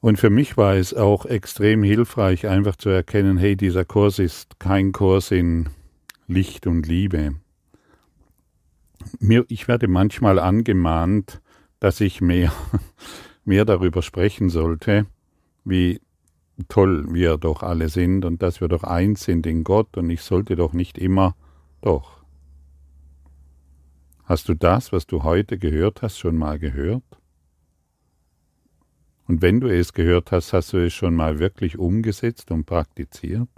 Und 0.00 0.18
für 0.18 0.30
mich 0.30 0.56
war 0.56 0.74
es 0.76 0.94
auch 0.94 1.26
extrem 1.26 1.82
hilfreich, 1.82 2.46
einfach 2.46 2.76
zu 2.76 2.88
erkennen, 2.88 3.38
hey, 3.38 3.56
dieser 3.56 3.84
Kurs 3.84 4.18
ist 4.18 4.58
kein 4.60 4.92
Kurs 4.92 5.30
in 5.30 5.68
Licht 6.26 6.66
und 6.66 6.86
Liebe. 6.86 7.34
Mir, 9.18 9.44
ich 9.48 9.68
werde 9.68 9.88
manchmal 9.88 10.38
angemahnt, 10.38 11.40
dass 11.80 12.00
ich 12.00 12.20
mehr, 12.20 12.52
mehr 13.44 13.64
darüber 13.64 14.02
sprechen 14.02 14.48
sollte, 14.48 15.06
wie 15.66 16.00
toll 16.68 17.12
wir 17.12 17.36
doch 17.36 17.62
alle 17.62 17.88
sind 17.88 18.24
und 18.24 18.40
dass 18.42 18.60
wir 18.60 18.68
doch 18.68 18.84
eins 18.84 19.24
sind 19.24 19.46
in 19.46 19.64
Gott 19.64 19.96
und 19.96 20.08
ich 20.08 20.22
sollte 20.22 20.56
doch 20.56 20.72
nicht 20.72 20.96
immer 20.96 21.36
doch. 21.82 22.24
Hast 24.24 24.48
du 24.48 24.54
das, 24.54 24.92
was 24.92 25.06
du 25.06 25.22
heute 25.22 25.58
gehört 25.58 26.02
hast, 26.02 26.18
schon 26.18 26.36
mal 26.36 26.58
gehört? 26.58 27.04
Und 29.28 29.42
wenn 29.42 29.60
du 29.60 29.68
es 29.68 29.92
gehört 29.92 30.32
hast, 30.32 30.52
hast 30.52 30.72
du 30.72 30.78
es 30.78 30.94
schon 30.94 31.14
mal 31.14 31.38
wirklich 31.40 31.78
umgesetzt 31.78 32.50
und 32.50 32.64
praktiziert? 32.64 33.48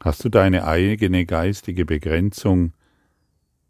Hast 0.00 0.24
du 0.24 0.28
deine 0.28 0.64
eigene 0.64 1.26
geistige 1.26 1.84
Begrenzung 1.84 2.72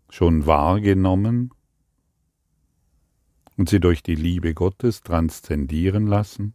schon 0.08 0.46
wahrgenommen 0.46 1.52
und 3.56 3.68
sie 3.68 3.80
durch 3.80 4.02
die 4.02 4.14
Liebe 4.14 4.54
Gottes 4.54 5.02
transzendieren 5.02 6.06
lassen, 6.06 6.54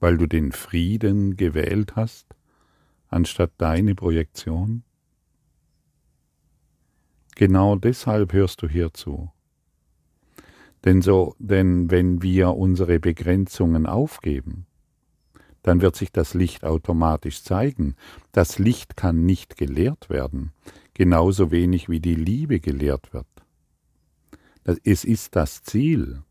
weil 0.00 0.18
du 0.18 0.26
den 0.26 0.52
Frieden 0.52 1.36
gewählt 1.36 1.96
hast, 1.96 2.34
anstatt 3.08 3.52
deine 3.58 3.94
Projektion? 3.94 4.82
Genau 7.34 7.76
deshalb 7.76 8.32
hörst 8.32 8.62
du 8.62 8.68
hier 8.68 8.92
zu. 8.92 9.30
Denn 10.84 11.00
so, 11.00 11.34
denn 11.38 11.90
wenn 11.90 12.22
wir 12.22 12.56
unsere 12.56 12.98
Begrenzungen 12.98 13.86
aufgeben, 13.86 14.66
dann 15.62 15.80
wird 15.80 15.94
sich 15.96 16.10
das 16.10 16.34
Licht 16.34 16.64
automatisch 16.64 17.42
zeigen. 17.42 17.94
Das 18.32 18.58
Licht 18.58 18.96
kann 18.96 19.24
nicht 19.24 19.56
gelehrt 19.56 20.10
werden, 20.10 20.52
genauso 20.92 21.50
wenig 21.50 21.88
wie 21.88 22.00
die 22.00 22.16
Liebe 22.16 22.58
gelehrt 22.58 23.12
wird. 23.12 23.26
Es 24.64 25.04
ist 25.04 25.34
das 25.34 25.62
Ziel. 25.62 26.22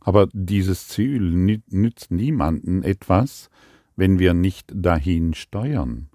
Aber 0.00 0.28
dieses 0.32 0.88
Ziel 0.88 1.20
nützt 1.20 2.10
niemanden 2.10 2.82
etwas, 2.82 3.50
wenn 3.96 4.18
wir 4.18 4.32
nicht 4.32 4.72
dahin 4.74 5.34
steuern. 5.34 6.08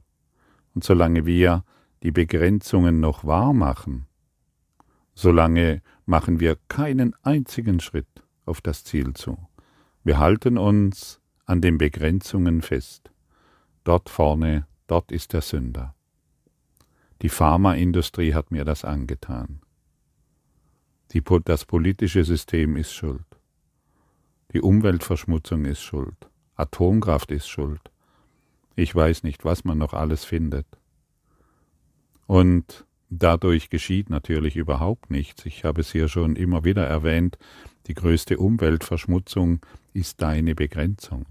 Und 0.73 0.83
solange 0.83 1.25
wir 1.25 1.63
die 2.01 2.11
Begrenzungen 2.11 3.01
noch 3.01 3.25
wahr 3.25 3.53
machen, 3.53 4.07
solange 5.13 5.81
machen 6.05 6.39
wir 6.39 6.57
keinen 6.69 7.13
einzigen 7.21 7.79
Schritt 7.79 8.23
auf 8.45 8.61
das 8.61 8.83
Ziel 8.83 9.13
zu. 9.13 9.37
Wir 10.03 10.17
halten 10.17 10.57
uns 10.57 11.21
an 11.45 11.61
den 11.61 11.77
Begrenzungen 11.77 12.61
fest. 12.61 13.11
Dort 13.83 14.09
vorne, 14.09 14.65
dort 14.87 15.11
ist 15.11 15.33
der 15.33 15.41
Sünder. 15.41 15.93
Die 17.21 17.29
Pharmaindustrie 17.29 18.33
hat 18.33 18.51
mir 18.51 18.65
das 18.65 18.85
angetan. 18.85 19.61
Die, 21.13 21.21
das 21.45 21.65
politische 21.65 22.23
System 22.23 22.75
ist 22.75 22.93
schuld. 22.93 23.25
Die 24.53 24.61
Umweltverschmutzung 24.61 25.65
ist 25.65 25.81
schuld. 25.81 26.15
Atomkraft 26.55 27.31
ist 27.31 27.47
schuld. 27.47 27.81
Ich 28.75 28.93
weiß 28.93 29.23
nicht, 29.23 29.45
was 29.45 29.63
man 29.63 29.77
noch 29.77 29.93
alles 29.93 30.25
findet. 30.25 30.65
Und 32.25 32.85
dadurch 33.09 33.69
geschieht 33.69 34.09
natürlich 34.09 34.55
überhaupt 34.55 35.11
nichts. 35.11 35.45
Ich 35.45 35.63
habe 35.63 35.81
es 35.81 35.91
hier 35.91 36.07
schon 36.07 36.35
immer 36.35 36.63
wieder 36.63 36.85
erwähnt, 36.87 37.37
die 37.87 37.93
größte 37.93 38.37
Umweltverschmutzung 38.37 39.59
ist 39.93 40.21
deine 40.21 40.55
Begrenzung. 40.55 41.25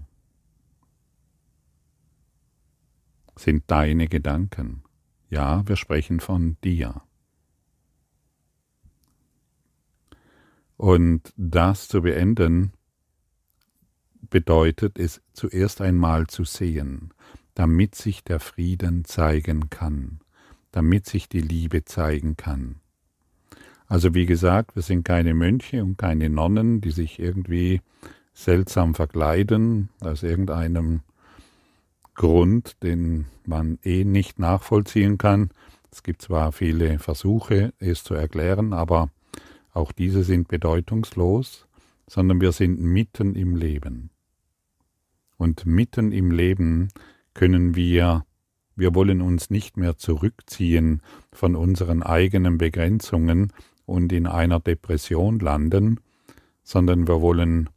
Sind 3.35 3.63
deine 3.67 4.07
Gedanken. 4.07 4.83
Ja, 5.29 5.67
wir 5.67 5.75
sprechen 5.75 6.19
von 6.19 6.57
dir. 6.63 7.01
Und 10.77 11.33
das 11.37 11.87
zu 11.87 12.01
beenden 12.01 12.73
bedeutet 14.29 14.97
es 14.97 15.21
zuerst 15.33 15.81
einmal 15.81 16.27
zu 16.27 16.43
sehen, 16.43 17.13
damit 17.53 17.95
sich 17.95 18.23
der 18.23 18.39
Frieden 18.39 19.05
zeigen 19.05 19.69
kann, 19.69 20.19
damit 20.71 21.05
sich 21.05 21.29
die 21.29 21.41
Liebe 21.41 21.85
zeigen 21.85 22.35
kann. 22.35 22.77
Also 23.87 24.15
wie 24.15 24.25
gesagt, 24.25 24.75
wir 24.75 24.81
sind 24.81 25.03
keine 25.03 25.33
Mönche 25.33 25.83
und 25.83 25.97
keine 25.97 26.29
Nonnen, 26.29 26.81
die 26.81 26.91
sich 26.91 27.19
irgendwie 27.19 27.81
seltsam 28.33 28.95
verkleiden 28.95 29.89
aus 29.99 30.23
irgendeinem 30.23 31.01
Grund, 32.15 32.81
den 32.81 33.25
man 33.45 33.77
eh 33.83 34.03
nicht 34.03 34.39
nachvollziehen 34.39 35.17
kann. 35.17 35.51
Es 35.91 36.01
gibt 36.01 36.23
zwar 36.23 36.51
viele 36.51 36.97
Versuche, 36.97 37.73
es 37.77 38.03
zu 38.03 38.15
erklären, 38.15 38.73
aber 38.73 39.11
auch 39.73 39.91
diese 39.91 40.23
sind 40.23 40.47
bedeutungslos, 40.47 41.67
sondern 42.07 42.41
wir 42.41 42.51
sind 42.51 42.79
mitten 42.79 43.35
im 43.35 43.55
Leben. 43.55 44.11
Und 45.37 45.65
mitten 45.65 46.11
im 46.11 46.31
Leben 46.31 46.89
können 47.33 47.75
wir, 47.75 48.25
wir 48.75 48.95
wollen 48.95 49.21
uns 49.21 49.49
nicht 49.49 49.77
mehr 49.77 49.97
zurückziehen 49.97 51.01
von 51.31 51.55
unseren 51.55 52.03
eigenen 52.03 52.57
Begrenzungen, 52.57 53.51
und 53.85 54.11
in 54.13 54.27
einer 54.27 54.59
Depression 54.59 55.39
landen, 55.39 55.99
sondern 56.63 57.07
wir 57.07 57.21
wollen 57.21 57.69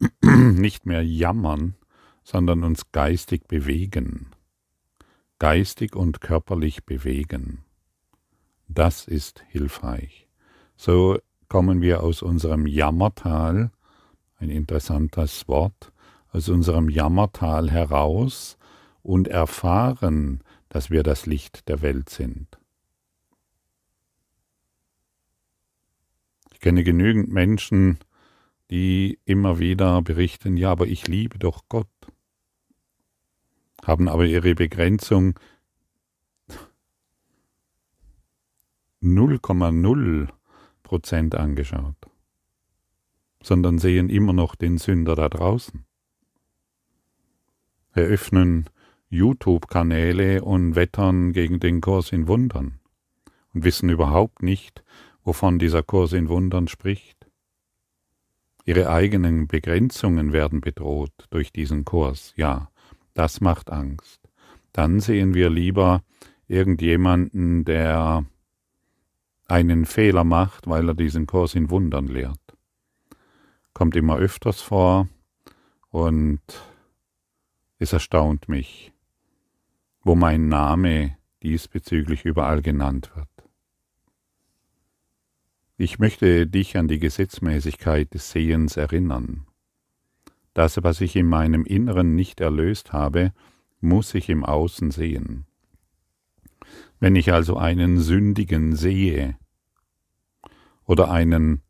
nicht 0.22 0.86
mehr 0.86 1.04
jammern, 1.04 1.74
sondern 2.22 2.62
uns 2.64 2.92
geistig 2.92 3.46
bewegen. 3.48 4.28
Geistig 5.38 5.96
und 5.96 6.20
körperlich 6.20 6.84
bewegen. 6.84 7.64
Das 8.68 9.06
ist 9.06 9.44
hilfreich. 9.48 10.23
So 10.76 11.18
kommen 11.48 11.80
wir 11.80 12.02
aus 12.02 12.22
unserem 12.22 12.66
Jammertal, 12.66 13.70
ein 14.38 14.50
interessantes 14.50 15.46
Wort, 15.48 15.92
aus 16.32 16.48
unserem 16.48 16.88
Jammertal 16.88 17.70
heraus 17.70 18.58
und 19.02 19.28
erfahren, 19.28 20.42
dass 20.68 20.90
wir 20.90 21.02
das 21.02 21.26
Licht 21.26 21.68
der 21.68 21.82
Welt 21.82 22.08
sind. 22.08 22.58
kenne 26.64 26.82
genügend 26.82 27.30
Menschen, 27.30 27.98
die 28.70 29.18
immer 29.26 29.58
wieder 29.58 30.00
berichten, 30.00 30.56
ja, 30.56 30.70
aber 30.70 30.86
ich 30.86 31.06
liebe 31.06 31.38
doch 31.38 31.64
Gott, 31.68 31.90
haben 33.84 34.08
aber 34.08 34.24
ihre 34.24 34.54
Begrenzung 34.54 35.38
0,0 39.02 40.28
Prozent 40.84 41.34
angeschaut, 41.34 41.96
sondern 43.42 43.80
sehen 43.80 44.08
immer 44.08 44.32
noch 44.32 44.54
den 44.54 44.78
Sünder 44.78 45.16
da 45.16 45.28
draußen. 45.28 45.84
Eröffnen 47.92 48.70
YouTube-Kanäle 49.08 50.44
und 50.44 50.76
wettern 50.76 51.32
gegen 51.32 51.58
den 51.58 51.80
Kurs 51.80 52.12
in 52.12 52.28
Wundern 52.28 52.78
und 53.52 53.64
wissen 53.64 53.88
überhaupt 53.88 54.42
nicht, 54.42 54.84
wovon 55.24 55.58
dieser 55.58 55.82
Kurs 55.82 56.12
in 56.12 56.28
Wundern 56.28 56.68
spricht. 56.68 57.26
Ihre 58.64 58.88
eigenen 58.88 59.46
Begrenzungen 59.46 60.32
werden 60.32 60.60
bedroht 60.60 61.12
durch 61.30 61.52
diesen 61.52 61.84
Kurs, 61.84 62.32
ja, 62.36 62.70
das 63.14 63.40
macht 63.40 63.70
Angst. 63.70 64.20
Dann 64.72 65.00
sehen 65.00 65.34
wir 65.34 65.50
lieber 65.50 66.02
irgendjemanden, 66.48 67.64
der 67.64 68.24
einen 69.54 69.84
Fehler 69.84 70.24
macht, 70.24 70.66
weil 70.66 70.88
er 70.88 70.94
diesen 70.94 71.28
Kurs 71.28 71.54
in 71.54 71.70
Wundern 71.70 72.08
lehrt. 72.08 72.40
Kommt 73.72 73.94
immer 73.94 74.16
öfters 74.16 74.60
vor 74.60 75.08
und 75.90 76.40
es 77.78 77.92
erstaunt 77.92 78.48
mich, 78.48 78.92
wo 80.02 80.16
mein 80.16 80.48
Name 80.48 81.16
diesbezüglich 81.44 82.24
überall 82.24 82.62
genannt 82.62 83.12
wird. 83.14 83.28
Ich 85.76 86.00
möchte 86.00 86.48
dich 86.48 86.76
an 86.76 86.88
die 86.88 86.98
Gesetzmäßigkeit 86.98 88.12
des 88.12 88.32
Sehens 88.32 88.76
erinnern. 88.76 89.46
Das, 90.52 90.82
was 90.82 91.00
ich 91.00 91.14
in 91.14 91.28
meinem 91.28 91.64
Inneren 91.64 92.16
nicht 92.16 92.40
erlöst 92.40 92.92
habe, 92.92 93.32
muss 93.80 94.14
ich 94.14 94.28
im 94.28 94.44
Außen 94.44 94.90
sehen. 94.90 95.46
Wenn 96.98 97.14
ich 97.14 97.32
also 97.32 97.56
einen 97.56 98.00
Sündigen 98.00 98.74
sehe 98.74 99.36
oder 100.86 101.10
einen 101.10 101.62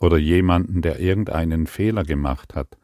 oder 0.00 0.18
jemanden, 0.18 0.82
der 0.82 0.98
irgendeinen 0.98 1.66
Fehler 1.66 2.02
gemacht 2.02 2.54
hat, 2.54 2.76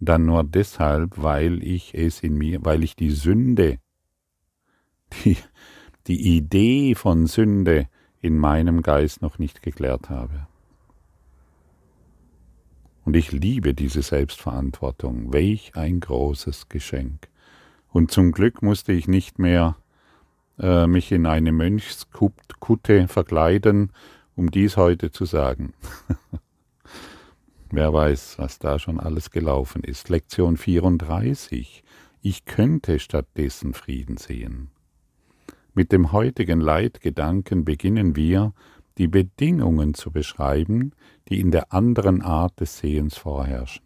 dann 0.00 0.26
nur 0.26 0.44
deshalb, 0.44 1.22
weil 1.22 1.62
ich 1.62 1.94
es 1.94 2.20
in 2.20 2.36
mir, 2.36 2.64
weil 2.64 2.82
ich 2.82 2.96
die 2.96 3.10
Sünde, 3.10 3.78
die, 5.24 5.36
die 6.06 6.36
Idee 6.36 6.94
von 6.94 7.26
Sünde 7.26 7.88
in 8.20 8.38
meinem 8.38 8.82
Geist 8.82 9.22
noch 9.22 9.38
nicht 9.38 9.62
geklärt 9.62 10.10
habe. 10.10 10.46
Und 13.04 13.16
ich 13.16 13.32
liebe 13.32 13.74
diese 13.74 14.02
Selbstverantwortung. 14.02 15.32
Welch 15.32 15.76
ein 15.76 16.00
großes 16.00 16.70
Geschenk. 16.70 17.28
Und 17.88 18.10
zum 18.10 18.32
Glück 18.32 18.62
musste 18.62 18.92
ich 18.92 19.06
nicht 19.06 19.38
mehr 19.38 19.76
äh, 20.58 20.86
mich 20.86 21.12
in 21.12 21.26
eine 21.26 21.52
Mönchskutte 21.52 23.08
verkleiden, 23.08 23.92
um 24.36 24.50
dies 24.50 24.76
heute 24.76 25.10
zu 25.10 25.24
sagen. 25.24 25.74
Wer 27.70 27.92
weiß, 27.92 28.38
was 28.38 28.58
da 28.58 28.78
schon 28.78 29.00
alles 29.00 29.30
gelaufen 29.30 29.82
ist. 29.82 30.08
Lektion 30.08 30.56
34. 30.56 31.82
Ich 32.22 32.44
könnte 32.44 32.98
stattdessen 32.98 33.74
Frieden 33.74 34.16
sehen. 34.16 34.70
Mit 35.74 35.90
dem 35.90 36.12
heutigen 36.12 36.60
Leitgedanken 36.60 37.64
beginnen 37.64 38.14
wir, 38.14 38.52
die 38.96 39.08
Bedingungen 39.08 39.94
zu 39.94 40.12
beschreiben, 40.12 40.92
die 41.28 41.40
in 41.40 41.50
der 41.50 41.72
anderen 41.72 42.22
Art 42.22 42.60
des 42.60 42.78
Sehens 42.78 43.16
vorherrschen. 43.16 43.83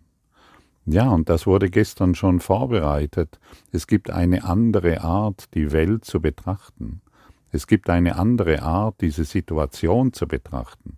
Ja, 0.91 1.11
und 1.11 1.29
das 1.29 1.47
wurde 1.47 1.69
gestern 1.69 2.15
schon 2.15 2.41
vorbereitet. 2.41 3.39
Es 3.73 3.87
gibt 3.87 4.11
eine 4.11 4.45
andere 4.45 5.03
Art, 5.03 5.53
die 5.53 5.71
Welt 5.71 6.07
zu 6.07 6.23
betrachten. 6.23 7.03
Es 7.51 7.67
gibt 7.67 7.91
eine 7.91 8.17
andere 8.17 8.63
Art, 8.63 9.03
diese 9.03 9.25
Situation 9.25 10.15
zu 10.15 10.27
betrachten, 10.27 10.97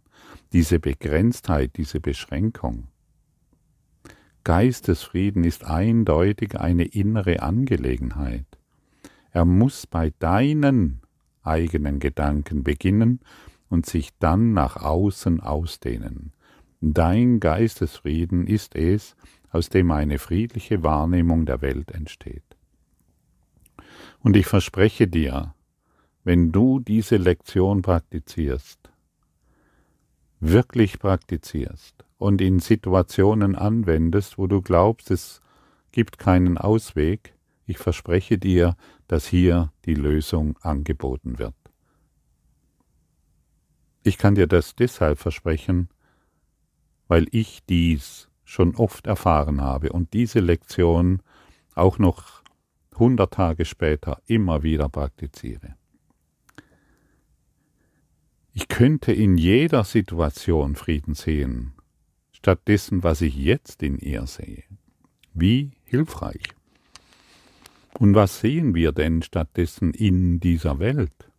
diese 0.52 0.78
Begrenztheit, 0.78 1.76
diese 1.76 1.98
Beschränkung. 1.98 2.86
Geistesfrieden 4.44 5.42
ist 5.42 5.64
eindeutig 5.64 6.58
eine 6.60 6.84
innere 6.84 7.42
Angelegenheit. 7.42 8.46
Er 9.32 9.44
muss 9.44 9.88
bei 9.88 10.12
deinen 10.20 11.00
eigenen 11.42 11.98
Gedanken 11.98 12.62
beginnen 12.62 13.20
und 13.68 13.86
sich 13.86 14.10
dann 14.20 14.52
nach 14.52 14.76
außen 14.76 15.40
ausdehnen. 15.40 16.32
Dein 16.80 17.40
Geistesfrieden 17.40 18.46
ist 18.46 18.76
es, 18.76 19.16
aus 19.50 19.68
dem 19.68 19.90
eine 19.90 20.18
friedliche 20.18 20.82
Wahrnehmung 20.82 21.46
der 21.46 21.60
Welt 21.60 21.90
entsteht. 21.90 22.44
Und 24.20 24.36
ich 24.36 24.46
verspreche 24.46 25.08
dir, 25.08 25.54
wenn 26.24 26.52
du 26.52 26.80
diese 26.80 27.16
Lektion 27.16 27.82
praktizierst, 27.82 28.90
wirklich 30.38 30.98
praktizierst 30.98 32.04
und 32.18 32.40
in 32.40 32.60
Situationen 32.60 33.56
anwendest, 33.56 34.38
wo 34.38 34.46
du 34.46 34.62
glaubst, 34.62 35.10
es 35.10 35.40
gibt 35.92 36.18
keinen 36.18 36.58
Ausweg, 36.58 37.34
ich 37.66 37.78
verspreche 37.78 38.38
dir, 38.38 38.76
dass 39.08 39.26
hier 39.26 39.72
die 39.84 39.94
Lösung 39.94 40.58
angeboten 40.60 41.38
wird. 41.38 41.54
Ich 44.02 44.18
kann 44.18 44.34
dir 44.34 44.46
das 44.46 44.74
deshalb 44.74 45.18
versprechen, 45.18 45.88
weil 47.08 47.26
ich 47.32 47.64
dies 47.68 48.29
schon 48.50 48.74
oft 48.74 49.06
erfahren 49.06 49.60
habe 49.60 49.92
und 49.92 50.12
diese 50.12 50.40
Lektion 50.40 51.22
auch 51.76 52.00
noch 52.00 52.42
hundert 52.96 53.32
Tage 53.32 53.64
später 53.64 54.20
immer 54.26 54.64
wieder 54.64 54.88
praktiziere. 54.88 55.76
Ich 58.52 58.66
könnte 58.66 59.12
in 59.12 59.38
jeder 59.38 59.84
Situation 59.84 60.74
Frieden 60.74 61.14
sehen, 61.14 61.74
statt 62.32 62.58
dessen, 62.66 63.04
was 63.04 63.20
ich 63.20 63.36
jetzt 63.36 63.84
in 63.84 63.98
ihr 63.98 64.26
sehe. 64.26 64.64
Wie 65.32 65.70
hilfreich. 65.84 66.42
Und 68.00 68.16
was 68.16 68.40
sehen 68.40 68.74
wir 68.74 68.90
denn 68.90 69.22
stattdessen 69.22 69.94
in 69.94 70.40
dieser 70.40 70.80
Welt? 70.80 71.30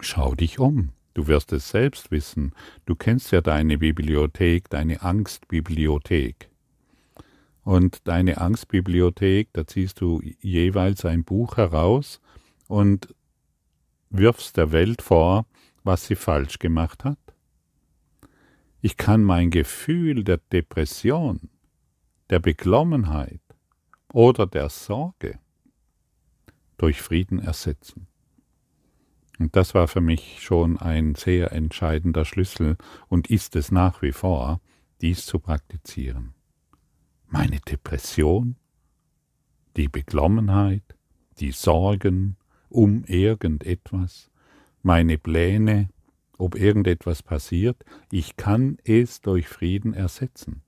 Schau 0.00 0.34
dich 0.34 0.58
um. 0.58 0.95
Du 1.16 1.28
wirst 1.28 1.50
es 1.54 1.70
selbst 1.70 2.10
wissen. 2.10 2.52
Du 2.84 2.94
kennst 2.94 3.32
ja 3.32 3.40
deine 3.40 3.78
Bibliothek, 3.78 4.68
deine 4.68 5.00
Angstbibliothek. 5.00 6.50
Und 7.62 8.06
deine 8.06 8.36
Angstbibliothek, 8.36 9.48
da 9.54 9.66
ziehst 9.66 10.02
du 10.02 10.20
jeweils 10.40 11.06
ein 11.06 11.24
Buch 11.24 11.56
heraus 11.56 12.20
und 12.68 13.14
wirfst 14.10 14.58
der 14.58 14.72
Welt 14.72 15.00
vor, 15.00 15.46
was 15.84 16.06
sie 16.06 16.16
falsch 16.16 16.58
gemacht 16.58 17.02
hat. 17.04 17.18
Ich 18.82 18.98
kann 18.98 19.24
mein 19.24 19.48
Gefühl 19.48 20.22
der 20.22 20.36
Depression, 20.52 21.48
der 22.28 22.40
Beklommenheit, 22.40 23.40
oder 24.12 24.46
der 24.46 24.68
Sorge 24.68 25.38
durch 26.76 27.00
Frieden 27.00 27.38
ersetzen. 27.38 28.06
Und 29.38 29.54
das 29.54 29.74
war 29.74 29.86
für 29.88 30.00
mich 30.00 30.40
schon 30.40 30.78
ein 30.78 31.14
sehr 31.14 31.52
entscheidender 31.52 32.24
Schlüssel 32.24 32.76
und 33.08 33.28
ist 33.28 33.56
es 33.56 33.70
nach 33.70 34.02
wie 34.02 34.12
vor, 34.12 34.60
dies 35.00 35.26
zu 35.26 35.38
praktizieren. 35.38 36.34
Meine 37.28 37.60
Depression, 37.60 38.56
die 39.76 39.88
Beklommenheit, 39.88 40.96
die 41.38 41.52
Sorgen 41.52 42.36
um 42.68 43.04
irgendetwas, 43.04 44.30
meine 44.82 45.18
Pläne, 45.18 45.90
ob 46.38 46.54
irgendetwas 46.54 47.22
passiert, 47.22 47.84
ich 48.10 48.36
kann 48.36 48.78
es 48.84 49.20
durch 49.20 49.48
Frieden 49.48 49.92
ersetzen. 49.94 50.62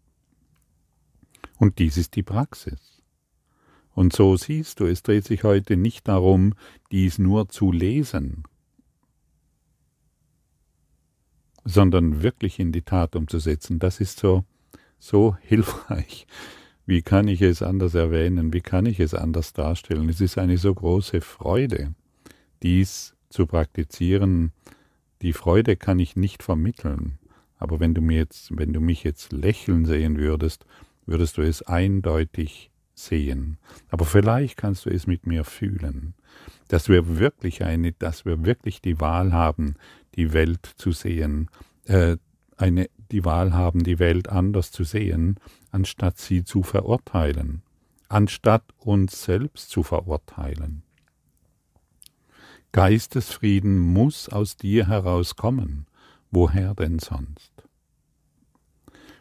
Und 1.57 1.79
dies 1.79 1.97
ist 1.97 2.17
die 2.17 2.23
Praxis. 2.23 3.03
Und 3.95 4.13
so 4.13 4.37
siehst 4.37 4.81
du, 4.81 4.87
es 4.87 5.03
dreht 5.03 5.25
sich 5.25 5.43
heute 5.43 5.77
nicht 5.77 6.07
darum, 6.07 6.55
dies 6.93 7.19
nur 7.19 7.49
zu 7.49 7.73
lesen, 7.73 8.45
sondern 11.69 12.23
wirklich 12.23 12.59
in 12.59 12.73
die 12.73 12.83
Tat 12.83 13.15
umzusetzen. 13.15 13.79
Das 13.79 14.01
ist 14.01 14.19
so, 14.19 14.45
so 14.99 15.37
hilfreich. 15.43 16.27
Wie 16.87 17.03
kann 17.03 17.29
ich 17.29 17.43
es 17.43 17.61
anders 17.61 17.95
erwähnen? 17.95 18.55
Wie 18.55 18.63
kann 18.63 18.87
ich 18.87 18.99
es 18.99 19.13
anders 19.13 19.53
darstellen? 19.53 20.09
Es 20.09 20.23
ist 20.23 20.39
eine 20.39 20.57
so 20.57 20.75
große 20.75 21.21
Freude, 21.21 21.93
dies 22.63 23.15
zu 23.29 23.47
praktizieren. 23.47 24.53
Die 25.21 25.35
Freude 25.35 25.77
kann 25.77 25.99
ich 25.99 26.17
nicht 26.17 26.43
vermitteln. 26.43 27.19
Aber 27.59 27.81
wenn 27.81 27.93
du 27.93 28.01
mir 28.01 28.17
jetzt, 28.17 28.57
wenn 28.57 28.73
du 28.73 28.81
mich 28.81 29.05
jetzt 29.05 29.33
lächeln 29.33 29.85
sehen 29.85 30.17
würdest, 30.17 30.65
würdest 31.05 31.37
du 31.37 31.43
es 31.43 31.61
eindeutig 31.63 32.71
sehen. 32.95 33.59
Aber 33.91 34.07
vielleicht 34.07 34.57
kannst 34.57 34.87
du 34.87 34.91
es 34.91 35.07
mit 35.07 35.27
mir 35.27 35.45
fühlen, 35.45 36.15
dass 36.69 36.89
wir 36.89 37.19
wirklich 37.19 37.63
eine, 37.63 37.93
dass 37.93 38.25
wir 38.25 38.45
wirklich 38.45 38.81
die 38.81 39.01
Wahl 39.01 39.33
haben, 39.33 39.75
die 40.19 40.33
Welt 40.35 40.67
zu 40.77 40.93
sehen 40.93 41.49
äh, 41.85 42.17
eine, 42.57 42.91
die 43.11 43.25
Wahl 43.25 43.55
haben, 43.55 43.85
die 43.85 43.99
Welt 43.99 44.29
anders 44.29 44.73
zu 44.73 44.85
sehen, 44.85 45.39
anstatt 45.71 46.19
sie 46.19 46.45
zu 46.45 46.63
verurteilen, 46.63 47.63
anstatt 48.09 48.65
uns 48.79 49.23
selbst 49.23 49.71
zu 49.71 49.83
verurteilen. 49.83 50.83
Geistesfrieden 52.73 53.79
muss 53.79 54.29
aus 54.29 54.57
dir 54.57 54.89
herauskommen. 54.89 55.87
Woher 56.31 56.75
denn 56.75 56.99
sonst? 56.99 57.53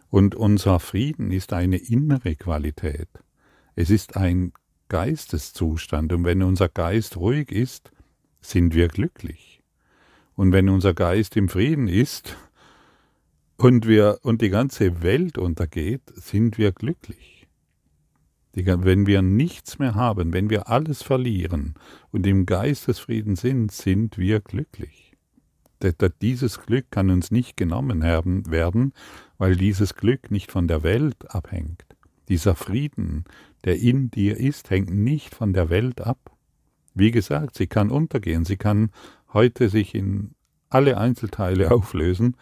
Und 0.10 0.36
unser 0.36 0.80
Frieden 0.80 1.32
ist 1.32 1.54
eine 1.54 1.78
innere 1.78 2.36
Qualität. 2.36 3.08
Es 3.76 3.90
ist 3.90 4.18
ein 4.18 4.52
Geisteszustand. 4.90 6.12
Und 6.12 6.26
wenn 6.26 6.44
unser 6.44 6.68
Geist 6.68 7.16
ruhig 7.18 7.52
ist, 7.52 7.92
sind 8.42 8.74
wir 8.74 8.90
glücklich. 8.90 9.57
Und 10.38 10.52
wenn 10.52 10.69
unser 10.69 10.93
Geist 10.93 11.36
im 11.36 11.50
Frieden 11.50 11.88
ist 11.88 12.38
und, 13.58 13.88
wir, 13.88 14.19
und 14.21 14.43
die 14.43 14.50
ganze 14.50 15.02
Welt 15.02 15.39
untergeht, 15.39 16.04
sind 16.13 16.60
wir 16.60 16.71
glücklich. 16.71 17.47
Die, 18.54 18.63
wenn 18.67 19.08
wir 19.08 19.23
nichts 19.23 19.80
mehr 19.80 19.95
haben, 19.95 20.34
wenn 20.34 20.52
wir 20.52 20.69
alles 20.69 21.02
verlieren 21.02 21.73
und 22.12 22.28
im 22.28 22.45
Geistesfrieden 22.45 23.36
sind, 23.36 23.71
sind 23.71 24.19
wir 24.19 24.39
glücklich. 24.39 25.15
Dieses 26.21 26.62
Glück 26.62 26.91
kann 26.91 27.10
uns 27.10 27.32
nicht 27.32 27.58
genommen 27.58 28.04
werden, 28.04 28.93
weil 29.39 29.56
dieses 29.56 29.95
Glück 29.95 30.30
nicht 30.30 30.52
von 30.52 30.67
der 30.67 30.84
Welt 30.84 31.34
abhängt. 31.34 31.84
Dieser 32.30 32.54
Frieden, 32.54 33.26
der 33.65 33.80
in 33.80 34.12
dir 34.12 34.38
ist, 34.38 34.69
hängt 34.69 34.91
nicht 34.91 35.34
von 35.34 35.54
der 35.54 35.71
Welt 35.71 36.02
ab. 36.02 36.32
Wie 36.93 37.12
gesagt, 37.12 37.56
sie 37.56 37.67
kann 37.67 37.91
untergehen, 37.91 38.43
sie 38.43 38.58
kann 38.58 38.91
heute 39.34 39.70
sich 39.70 39.96
in 39.96 40.36
alle 40.70 40.98
Einzelteile 40.98 41.72
auflösen. 41.76 42.36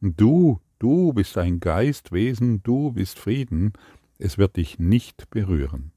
Du, 0.00 0.60
du 0.78 1.12
bist 1.12 1.36
ein 1.38 1.60
Geistwesen, 1.60 2.62
du 2.62 2.92
bist 2.92 3.18
Frieden, 3.18 3.72
es 4.18 4.38
wird 4.38 4.56
dich 4.56 4.78
nicht 4.78 5.30
berühren. 5.30 5.92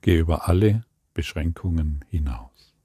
Geh 0.00 0.18
über 0.18 0.48
alle 0.48 0.84
Beschränkungen 1.14 2.04
hinaus 2.08 2.76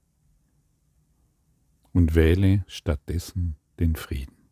und 1.92 2.14
wähle 2.14 2.64
stattdessen 2.66 3.56
den 3.78 3.94
Frieden. 3.94 4.48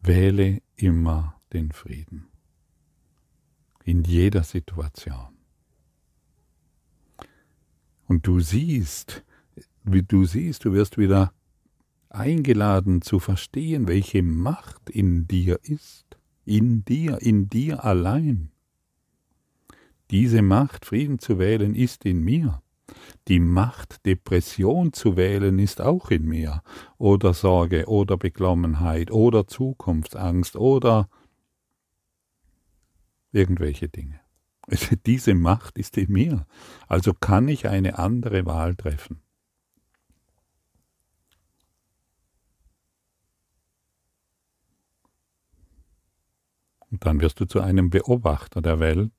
Wähle 0.00 0.62
immer 0.76 1.40
den 1.52 1.72
Frieden. 1.72 2.28
In 3.88 4.04
jeder 4.04 4.42
Situation. 4.42 5.38
Und 8.06 8.26
du 8.26 8.38
siehst, 8.38 9.24
wie 9.82 10.02
du 10.02 10.26
siehst, 10.26 10.66
du 10.66 10.74
wirst 10.74 10.98
wieder 10.98 11.32
eingeladen 12.10 13.00
zu 13.00 13.18
verstehen, 13.18 13.88
welche 13.88 14.22
Macht 14.22 14.90
in 14.90 15.26
dir 15.26 15.60
ist. 15.62 16.04
In 16.44 16.84
dir, 16.84 17.22
in 17.22 17.48
dir 17.48 17.82
allein. 17.82 18.50
Diese 20.10 20.42
Macht, 20.42 20.84
Frieden 20.84 21.18
zu 21.18 21.38
wählen, 21.38 21.74
ist 21.74 22.04
in 22.04 22.22
mir. 22.22 22.60
Die 23.26 23.40
Macht, 23.40 24.04
Depression 24.04 24.92
zu 24.92 25.16
wählen, 25.16 25.58
ist 25.58 25.80
auch 25.80 26.10
in 26.10 26.26
mir. 26.26 26.62
Oder 26.98 27.32
Sorge, 27.32 27.86
oder 27.86 28.18
Beklommenheit, 28.18 29.10
oder 29.10 29.46
Zukunftsangst, 29.46 30.56
oder 30.56 31.08
irgendwelche 33.32 33.88
Dinge. 33.88 34.20
Diese 35.06 35.34
Macht 35.34 35.78
ist 35.78 35.96
in 35.96 36.12
mir. 36.12 36.46
Also 36.86 37.14
kann 37.14 37.48
ich 37.48 37.68
eine 37.68 37.98
andere 37.98 38.44
Wahl 38.46 38.76
treffen. 38.76 39.22
Und 46.90 47.04
dann 47.04 47.20
wirst 47.20 47.40
du 47.40 47.44
zu 47.44 47.60
einem 47.60 47.90
Beobachter 47.90 48.62
der 48.62 48.80
Welt, 48.80 49.12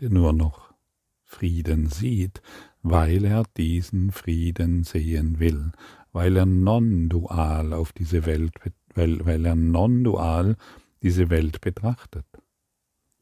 der 0.00 0.10
nur 0.10 0.32
noch 0.32 0.74
Frieden 1.22 1.88
sieht, 1.88 2.42
weil 2.82 3.24
er 3.24 3.44
diesen 3.56 4.10
Frieden 4.12 4.84
sehen 4.84 5.38
will, 5.38 5.72
weil 6.12 6.36
er 6.36 6.46
non-dual 6.46 7.72
auf 7.72 7.92
diese 7.92 8.26
Welt, 8.26 8.52
weil, 8.94 9.24
weil 9.24 9.44
er 9.46 9.54
non-dual 9.56 10.56
diese 11.02 11.30
Welt 11.30 11.60
betrachtet. 11.60 12.26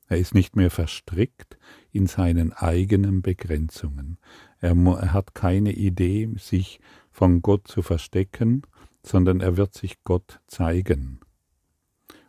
Er 0.08 0.18
ist 0.18 0.34
nicht 0.34 0.56
mehr 0.56 0.70
verstrickt 0.70 1.58
in 1.90 2.06
seinen 2.06 2.52
eigenen 2.52 3.22
Begrenzungen. 3.22 4.18
Er, 4.60 4.76
er 4.76 5.12
hat 5.12 5.34
keine 5.34 5.72
Idee, 5.72 6.28
sich 6.36 6.80
von 7.10 7.42
Gott 7.42 7.68
zu 7.68 7.82
verstecken, 7.82 8.62
sondern 9.02 9.40
er 9.40 9.56
wird 9.56 9.74
sich 9.74 10.02
Gott 10.04 10.40
zeigen. 10.46 11.20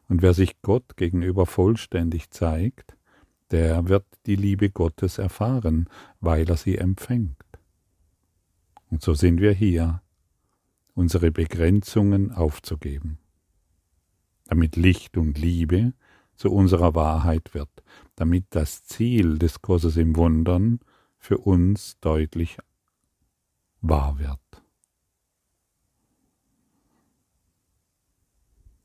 Und 0.08 0.22
wer 0.22 0.34
sich 0.34 0.62
Gott 0.62 0.98
gegenüber 0.98 1.46
vollständig 1.46 2.30
zeigt, 2.32 2.96
der 3.52 3.88
wird 3.88 4.06
die 4.26 4.36
Liebe 4.36 4.70
Gottes 4.70 5.18
erfahren, 5.18 5.88
weil 6.20 6.50
er 6.50 6.58
sie 6.58 6.78
empfängt. 6.78 7.38
Und 8.90 9.02
so 9.02 9.14
sind 9.14 9.42
wir 9.42 9.54
hier, 9.54 10.02
unsere 10.96 11.32
Begrenzungen 11.32 12.32
aufzugeben, 12.32 13.18
damit 14.46 14.76
Licht 14.76 15.18
und 15.18 15.38
Liebe 15.38 15.94
zu 16.36 16.52
unserer 16.52 16.96
Wahrheit 16.96 17.54
wird, 17.54 17.70
damit 18.16 18.46
das 18.50 18.84
Ziel 18.84 19.38
des 19.38 19.62
Kurses 19.62 19.98
im 19.98 20.16
Wundern 20.16 20.80
für 21.18 21.38
uns 21.38 22.00
deutlich 22.00 22.58
wahr 23.82 24.20
wird. 24.20 24.40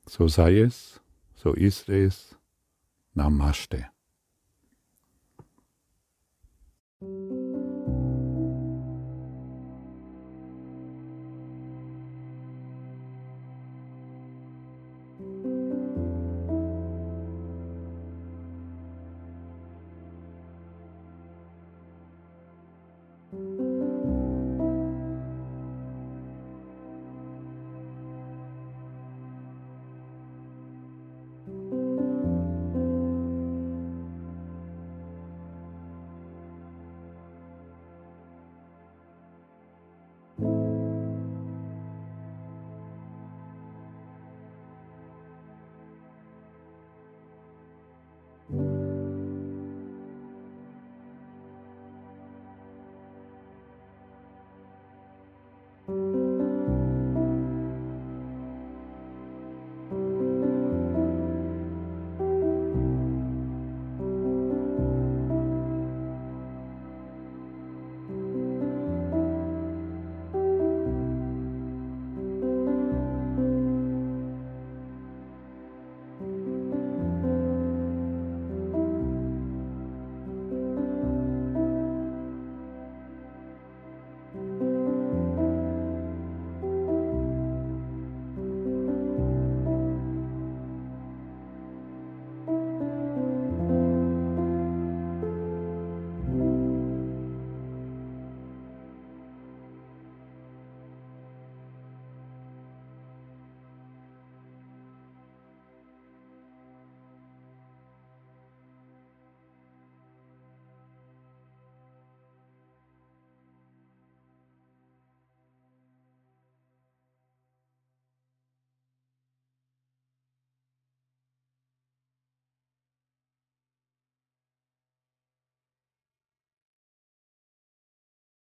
So 0.07 0.27
sei 0.29 0.61
es, 0.61 1.01
so 1.35 1.53
ist 1.53 1.89
es. 1.89 2.37
Namaste. 3.15 3.91